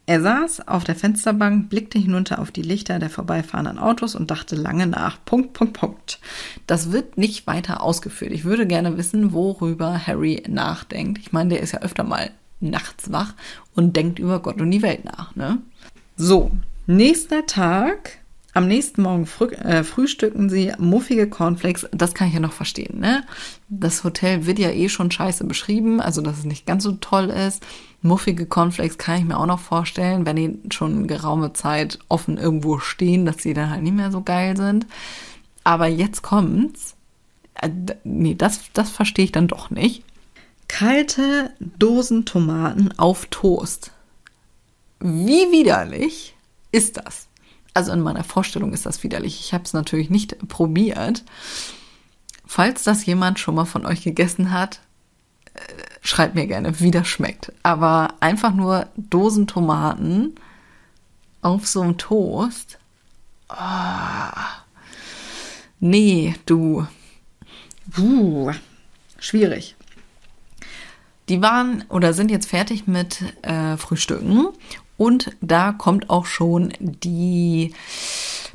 Er 0.09 0.23
saß 0.23 0.69
auf 0.69 0.85
der 0.85 0.95
Fensterbank, 0.95 1.69
blickte 1.69 1.99
hinunter 1.99 2.39
auf 2.39 2.51
die 2.51 2.63
Lichter 2.63 2.99
der 2.99 3.11
vorbeifahrenden 3.11 3.79
Autos 3.79 4.15
und 4.15 4.31
dachte 4.31 4.57
lange 4.57 4.87
nach. 4.87 5.19
Punkt, 5.27 5.53
Punkt, 5.53 5.75
Punkt. 5.75 6.19
Das 6.67 6.93
wird 6.93 7.19
nicht 7.19 7.47
weiter 7.47 7.83
ausgeführt. 7.83 8.33
Ich 8.33 8.45
würde 8.45 8.67
gerne 8.67 8.97
wissen, 8.97 9.35
worüber 9.35 10.07
Harry 10.07 10.43
nachdenkt. 10.49 11.19
Ich 11.19 11.33
meine, 11.33 11.51
der 11.51 11.61
ist 11.61 11.73
ja 11.73 11.81
öfter 11.81 12.05
mal 12.05 12.31
nachts 12.61 13.13
wach 13.13 13.35
und 13.75 13.97
denkt 13.97 14.19
über 14.19 14.41
Gott 14.41 14.63
und 14.63 14.71
die 14.71 14.81
Welt 14.81 15.05
nach. 15.05 15.37
Ne? 15.37 15.59
So, 16.17 16.53
nächster 16.87 17.45
Tag. 17.45 18.19
Am 18.59 18.67
nächsten 18.67 19.03
Morgen 19.03 19.27
früh, 19.27 19.53
äh, 19.53 19.85
frühstücken 19.85 20.51
sie 20.51 20.73
muffige 20.79 21.31
Cornflakes. 21.31 21.87
Das 21.93 22.13
kann 22.13 22.27
ich 22.27 22.35
ja 22.35 22.41
noch 22.41 22.53
verstehen. 22.53 22.99
Ne? 22.99 23.23
Das 23.69 24.03
Hotel 24.03 24.47
wird 24.47 24.59
ja 24.59 24.73
eh 24.73 24.89
schon 24.89 25.13
scheiße 25.13 25.45
beschrieben, 25.45 26.01
also 26.01 26.23
dass 26.23 26.39
es 26.39 26.45
nicht 26.45 26.67
ganz 26.67 26.83
so 26.83 26.91
toll 26.91 27.27
ist. 27.27 27.65
Muffige 28.03 28.47
Cornflakes 28.47 28.99
kann 28.99 29.21
ich 29.21 29.25
mir 29.27 29.39
auch 29.39 29.47
noch 29.47 29.61
vorstellen, 29.61 30.27
wenn 30.27 30.35
die 30.35 30.59
schon 30.73 31.07
geraume 31.07 31.53
Zeit 31.53 32.01
offen 32.09 32.37
irgendwo 32.37 32.81
stehen, 32.81 33.27
dass 33.27 33.37
sie 33.37 33.55
dann 33.55 33.71
halt 33.71 33.85
nicht 33.85 33.95
mehr 33.95 34.11
so 34.11 34.23
geil 34.23 34.57
sind. 34.57 34.89
Aber 35.63 35.87
jetzt 35.87 36.23
kommt's. 36.23 36.97
Äh, 37.55 37.71
nee, 38.03 38.35
das, 38.35 38.73
das 38.73 38.91
verstehe 38.91 39.27
ich 39.27 39.33
dann 39.33 39.47
doch 39.47 39.71
nicht. 39.71 40.03
Kalte 40.67 41.53
Dosentomaten 41.61 42.99
auf 42.99 43.27
Toast. 43.27 43.93
Wie 44.99 45.53
widerlich 45.53 46.35
ist 46.73 46.97
das? 46.97 47.28
Also 47.79 47.93
in 47.93 48.01
meiner 48.01 48.25
Vorstellung 48.25 48.73
ist 48.73 48.87
das 48.87 49.05
widerlich. 49.05 49.39
Ich 49.39 49.55
habe 49.55 49.63
es 49.63 49.73
natürlich 49.73 50.11
nicht 50.11 50.49
probiert. 50.49 51.23
Falls 52.45 52.83
das 52.83 53.07
jemand 53.07 53.39
schon 53.39 53.55
mal 53.55 53.67
von 53.67 53.87
euch 53.87 54.03
gegessen 54.03 54.51
hat, 54.51 54.81
äh, 55.55 55.61
schreibt 56.03 56.35
mir 56.35 56.49
gerne, 56.49 56.81
wie 56.81 56.91
das 56.91 57.07
schmeckt. 57.07 57.53
Aber 57.63 58.15
einfach 58.19 58.53
nur 58.53 58.89
Dosentomaten 58.97 60.35
auf 61.41 61.69
so 61.69 61.83
einem 61.83 61.99
Toast. 61.99 62.81
Oh. 63.49 63.55
Nee, 65.79 66.35
du. 66.45 66.85
Uh, 67.97 68.51
schwierig. 69.21 69.77
Die 71.29 71.41
waren 71.43 71.85
oder 71.91 72.13
sind 72.13 72.33
jetzt 72.33 72.49
fertig 72.49 72.89
mit 72.89 73.23
äh, 73.43 73.77
Frühstücken 73.77 74.49
und 74.99 75.31
da 75.41 75.73
kommt 75.73 76.11
auch 76.11 76.27
schon 76.27 76.75
die 76.81 77.73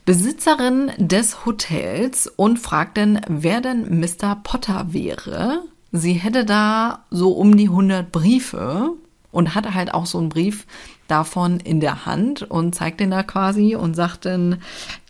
Besitzerin 0.06 0.92
des 0.98 1.46
Hotels 1.46 2.28
und 2.28 2.60
fragt 2.60 2.98
dann, 2.98 3.22
wer 3.28 3.62
denn 3.62 4.00
Mr. 4.00 4.36
Potter 4.44 4.88
wäre. 4.90 5.64
Sie 5.94 6.14
hätte 6.14 6.44
da 6.44 7.06
so 7.10 7.32
um 7.32 7.56
die 7.56 7.70
100 7.70 8.12
Briefe 8.12 8.92
und 9.32 9.56
hatte 9.56 9.74
halt 9.74 9.94
auch 9.94 10.06
so 10.06 10.18
einen 10.18 10.30
Brief 10.30 10.68
davon 11.08 11.60
in 11.62 11.80
der 11.80 12.06
Hand 12.06 12.44
und 12.44 12.76
zeigt 12.76 13.00
den 13.00 13.12
da 13.12 13.24
quasi 13.24 13.76
und 13.76 13.96
sagt 13.96 14.26
dann, 14.26 14.62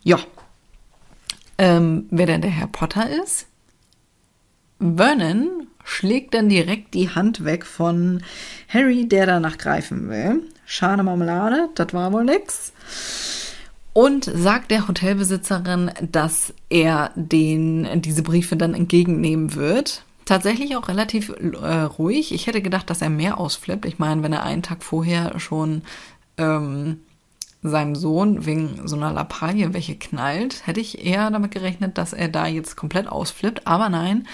ja, 0.03 0.19
ähm, 1.57 2.05
wer 2.11 2.27
denn 2.27 2.41
der 2.41 2.51
Herr 2.51 2.67
Potter 2.67 3.09
ist. 3.09 3.47
Vernon 4.79 5.67
schlägt 5.83 6.33
dann 6.35 6.49
direkt 6.49 6.93
die 6.93 7.09
Hand 7.09 7.43
weg 7.43 7.65
von 7.65 8.21
Harry, 8.69 9.07
der 9.07 9.25
danach 9.25 9.57
greifen 9.57 10.09
will. 10.09 10.43
Schade 10.73 11.03
Marmelade, 11.03 11.69
das 11.75 11.93
war 11.93 12.11
wohl 12.11 12.23
nix. 12.23 12.73
Und 13.93 14.25
sagt 14.25 14.71
der 14.71 14.87
Hotelbesitzerin, 14.87 15.91
dass 16.01 16.51
er 16.67 17.11
den, 17.13 18.01
diese 18.01 18.23
Briefe 18.23 18.55
dann 18.55 18.73
entgegennehmen 18.73 19.53
wird. 19.53 20.03
Tatsächlich 20.25 20.75
auch 20.75 20.87
relativ 20.87 21.29
äh, 21.29 21.81
ruhig. 21.81 22.33
Ich 22.33 22.47
hätte 22.47 22.63
gedacht, 22.63 22.89
dass 22.89 23.03
er 23.03 23.11
mehr 23.11 23.37
ausflippt. 23.37 23.85
Ich 23.85 23.99
meine, 23.99 24.23
wenn 24.23 24.33
er 24.33 24.41
einen 24.41 24.63
Tag 24.63 24.81
vorher 24.81 25.39
schon 25.39 25.83
ähm, 26.39 27.01
seinem 27.61 27.93
Sohn 27.93 28.47
wegen 28.47 28.87
so 28.87 28.95
einer 28.95 29.13
Lappalie 29.13 29.75
welche 29.75 29.95
knallt, 29.95 30.65
hätte 30.65 30.79
ich 30.79 31.05
eher 31.05 31.29
damit 31.29 31.51
gerechnet, 31.51 31.99
dass 31.99 32.13
er 32.13 32.29
da 32.29 32.47
jetzt 32.47 32.77
komplett 32.77 33.07
ausflippt. 33.07 33.67
Aber 33.67 33.89
nein, 33.89 34.27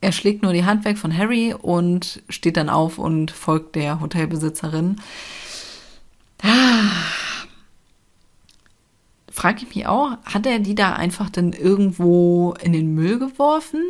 er 0.00 0.12
schlägt 0.12 0.42
nur 0.42 0.52
die 0.52 0.64
Hand 0.64 0.84
weg 0.84 0.98
von 0.98 1.16
Harry 1.16 1.54
und 1.54 2.22
steht 2.28 2.56
dann 2.56 2.70
auf 2.70 2.98
und 2.98 3.30
folgt 3.30 3.76
der 3.76 4.00
Hotelbesitzerin. 4.00 4.96
Ah. 6.42 6.90
Frag 9.30 9.62
ich 9.62 9.74
mich 9.74 9.86
auch, 9.86 10.16
hat 10.24 10.46
er 10.46 10.58
die 10.58 10.74
da 10.74 10.94
einfach 10.94 11.30
dann 11.30 11.52
irgendwo 11.52 12.54
in 12.62 12.72
den 12.72 12.94
Müll 12.94 13.18
geworfen? 13.18 13.82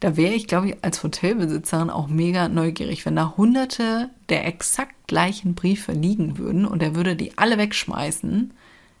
Da 0.00 0.16
wäre 0.16 0.34
ich, 0.34 0.46
glaube 0.48 0.70
ich, 0.70 0.76
als 0.82 1.02
Hotelbesitzerin 1.02 1.90
auch 1.90 2.08
mega 2.08 2.48
neugierig, 2.48 3.06
wenn 3.06 3.16
da 3.16 3.34
hunderte 3.36 4.10
der 4.28 4.46
exakt 4.46 4.94
gleichen 5.06 5.54
Briefe 5.54 5.92
liegen 5.92 6.38
würden 6.38 6.66
und 6.66 6.82
er 6.82 6.94
würde 6.94 7.14
die 7.14 7.38
alle 7.38 7.58
wegschmeißen. 7.58 8.52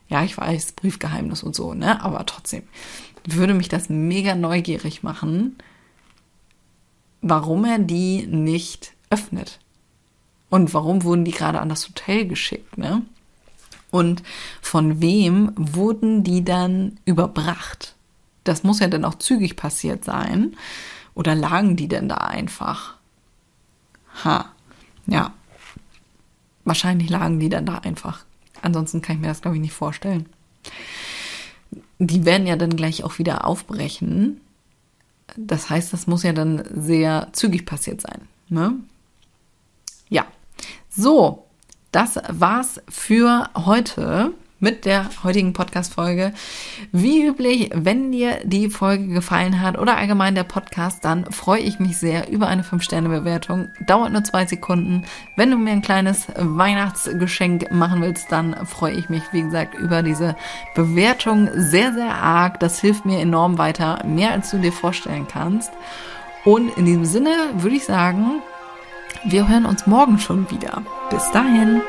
Ja, 0.08 0.24
ich 0.24 0.36
weiß, 0.36 0.72
Briefgeheimnis 0.72 1.42
und 1.42 1.54
so, 1.54 1.74
ne? 1.74 2.02
Aber 2.02 2.26
trotzdem 2.26 2.64
würde 3.24 3.54
mich 3.54 3.68
das 3.68 3.88
mega 3.88 4.34
neugierig 4.34 5.02
machen, 5.02 5.56
warum 7.22 7.64
er 7.64 7.78
die 7.78 8.26
nicht 8.26 8.92
öffnet. 9.10 9.58
Und 10.48 10.74
warum 10.74 11.04
wurden 11.04 11.24
die 11.24 11.30
gerade 11.30 11.60
an 11.60 11.68
das 11.68 11.88
Hotel 11.88 12.26
geschickt, 12.26 12.76
ne? 12.76 13.02
Und 13.92 14.22
von 14.60 15.00
wem 15.00 15.52
wurden 15.56 16.24
die 16.24 16.44
dann 16.44 16.98
überbracht? 17.04 17.94
Das 18.44 18.62
muss 18.62 18.80
ja 18.80 18.88
dann 18.88 19.04
auch 19.04 19.16
zügig 19.16 19.56
passiert 19.56 20.04
sein. 20.04 20.56
Oder 21.14 21.34
lagen 21.34 21.76
die 21.76 21.88
denn 21.88 22.08
da 22.08 22.16
einfach? 22.16 22.96
Ha, 24.24 24.46
ja. 25.06 25.32
Wahrscheinlich 26.64 27.10
lagen 27.10 27.40
die 27.40 27.48
dann 27.48 27.66
da 27.66 27.78
einfach. 27.78 28.24
Ansonsten 28.62 29.02
kann 29.02 29.16
ich 29.16 29.22
mir 29.22 29.28
das, 29.28 29.42
glaube 29.42 29.56
ich, 29.56 29.62
nicht 29.62 29.72
vorstellen 29.72 30.26
die 32.00 32.24
werden 32.24 32.46
ja 32.46 32.56
dann 32.56 32.76
gleich 32.76 33.04
auch 33.04 33.18
wieder 33.18 33.46
aufbrechen. 33.46 34.40
Das 35.36 35.70
heißt, 35.70 35.92
das 35.92 36.06
muss 36.06 36.22
ja 36.22 36.32
dann 36.32 36.64
sehr 36.74 37.28
zügig 37.32 37.66
passiert 37.66 38.00
sein. 38.00 38.22
Ne? 38.48 38.74
Ja, 40.08 40.26
so, 40.88 41.46
das 41.92 42.18
war's 42.28 42.80
für 42.88 43.50
heute 43.54 44.32
mit 44.60 44.84
der 44.84 45.08
heutigen 45.24 45.52
Podcast-Folge. 45.52 46.32
Wie 46.92 47.26
üblich, 47.26 47.70
wenn 47.74 48.12
dir 48.12 48.38
die 48.44 48.68
Folge 48.68 49.08
gefallen 49.08 49.60
hat 49.60 49.78
oder 49.78 49.96
allgemein 49.96 50.34
der 50.34 50.44
Podcast, 50.44 51.04
dann 51.04 51.24
freue 51.32 51.60
ich 51.60 51.80
mich 51.80 51.96
sehr 51.96 52.30
über 52.30 52.46
eine 52.46 52.62
5-Sterne-Bewertung. 52.62 53.68
Dauert 53.86 54.12
nur 54.12 54.22
zwei 54.22 54.46
Sekunden. 54.46 55.04
Wenn 55.36 55.50
du 55.50 55.56
mir 55.56 55.72
ein 55.72 55.82
kleines 55.82 56.26
Weihnachtsgeschenk 56.36 57.72
machen 57.72 58.02
willst, 58.02 58.30
dann 58.30 58.66
freue 58.66 58.94
ich 58.94 59.08
mich, 59.08 59.22
wie 59.32 59.42
gesagt, 59.42 59.74
über 59.74 60.02
diese 60.02 60.36
Bewertung 60.74 61.48
sehr, 61.54 61.92
sehr 61.94 62.14
arg. 62.14 62.60
Das 62.60 62.80
hilft 62.80 63.06
mir 63.06 63.18
enorm 63.18 63.58
weiter, 63.58 64.04
mehr 64.04 64.32
als 64.32 64.50
du 64.50 64.58
dir 64.58 64.72
vorstellen 64.72 65.26
kannst. 65.26 65.72
Und 66.44 66.76
in 66.76 66.84
diesem 66.84 67.04
Sinne 67.04 67.30
würde 67.54 67.76
ich 67.76 67.84
sagen, 67.84 68.42
wir 69.24 69.48
hören 69.48 69.66
uns 69.66 69.86
morgen 69.86 70.18
schon 70.18 70.50
wieder. 70.50 70.82
Bis 71.10 71.30
dahin. 71.32 71.82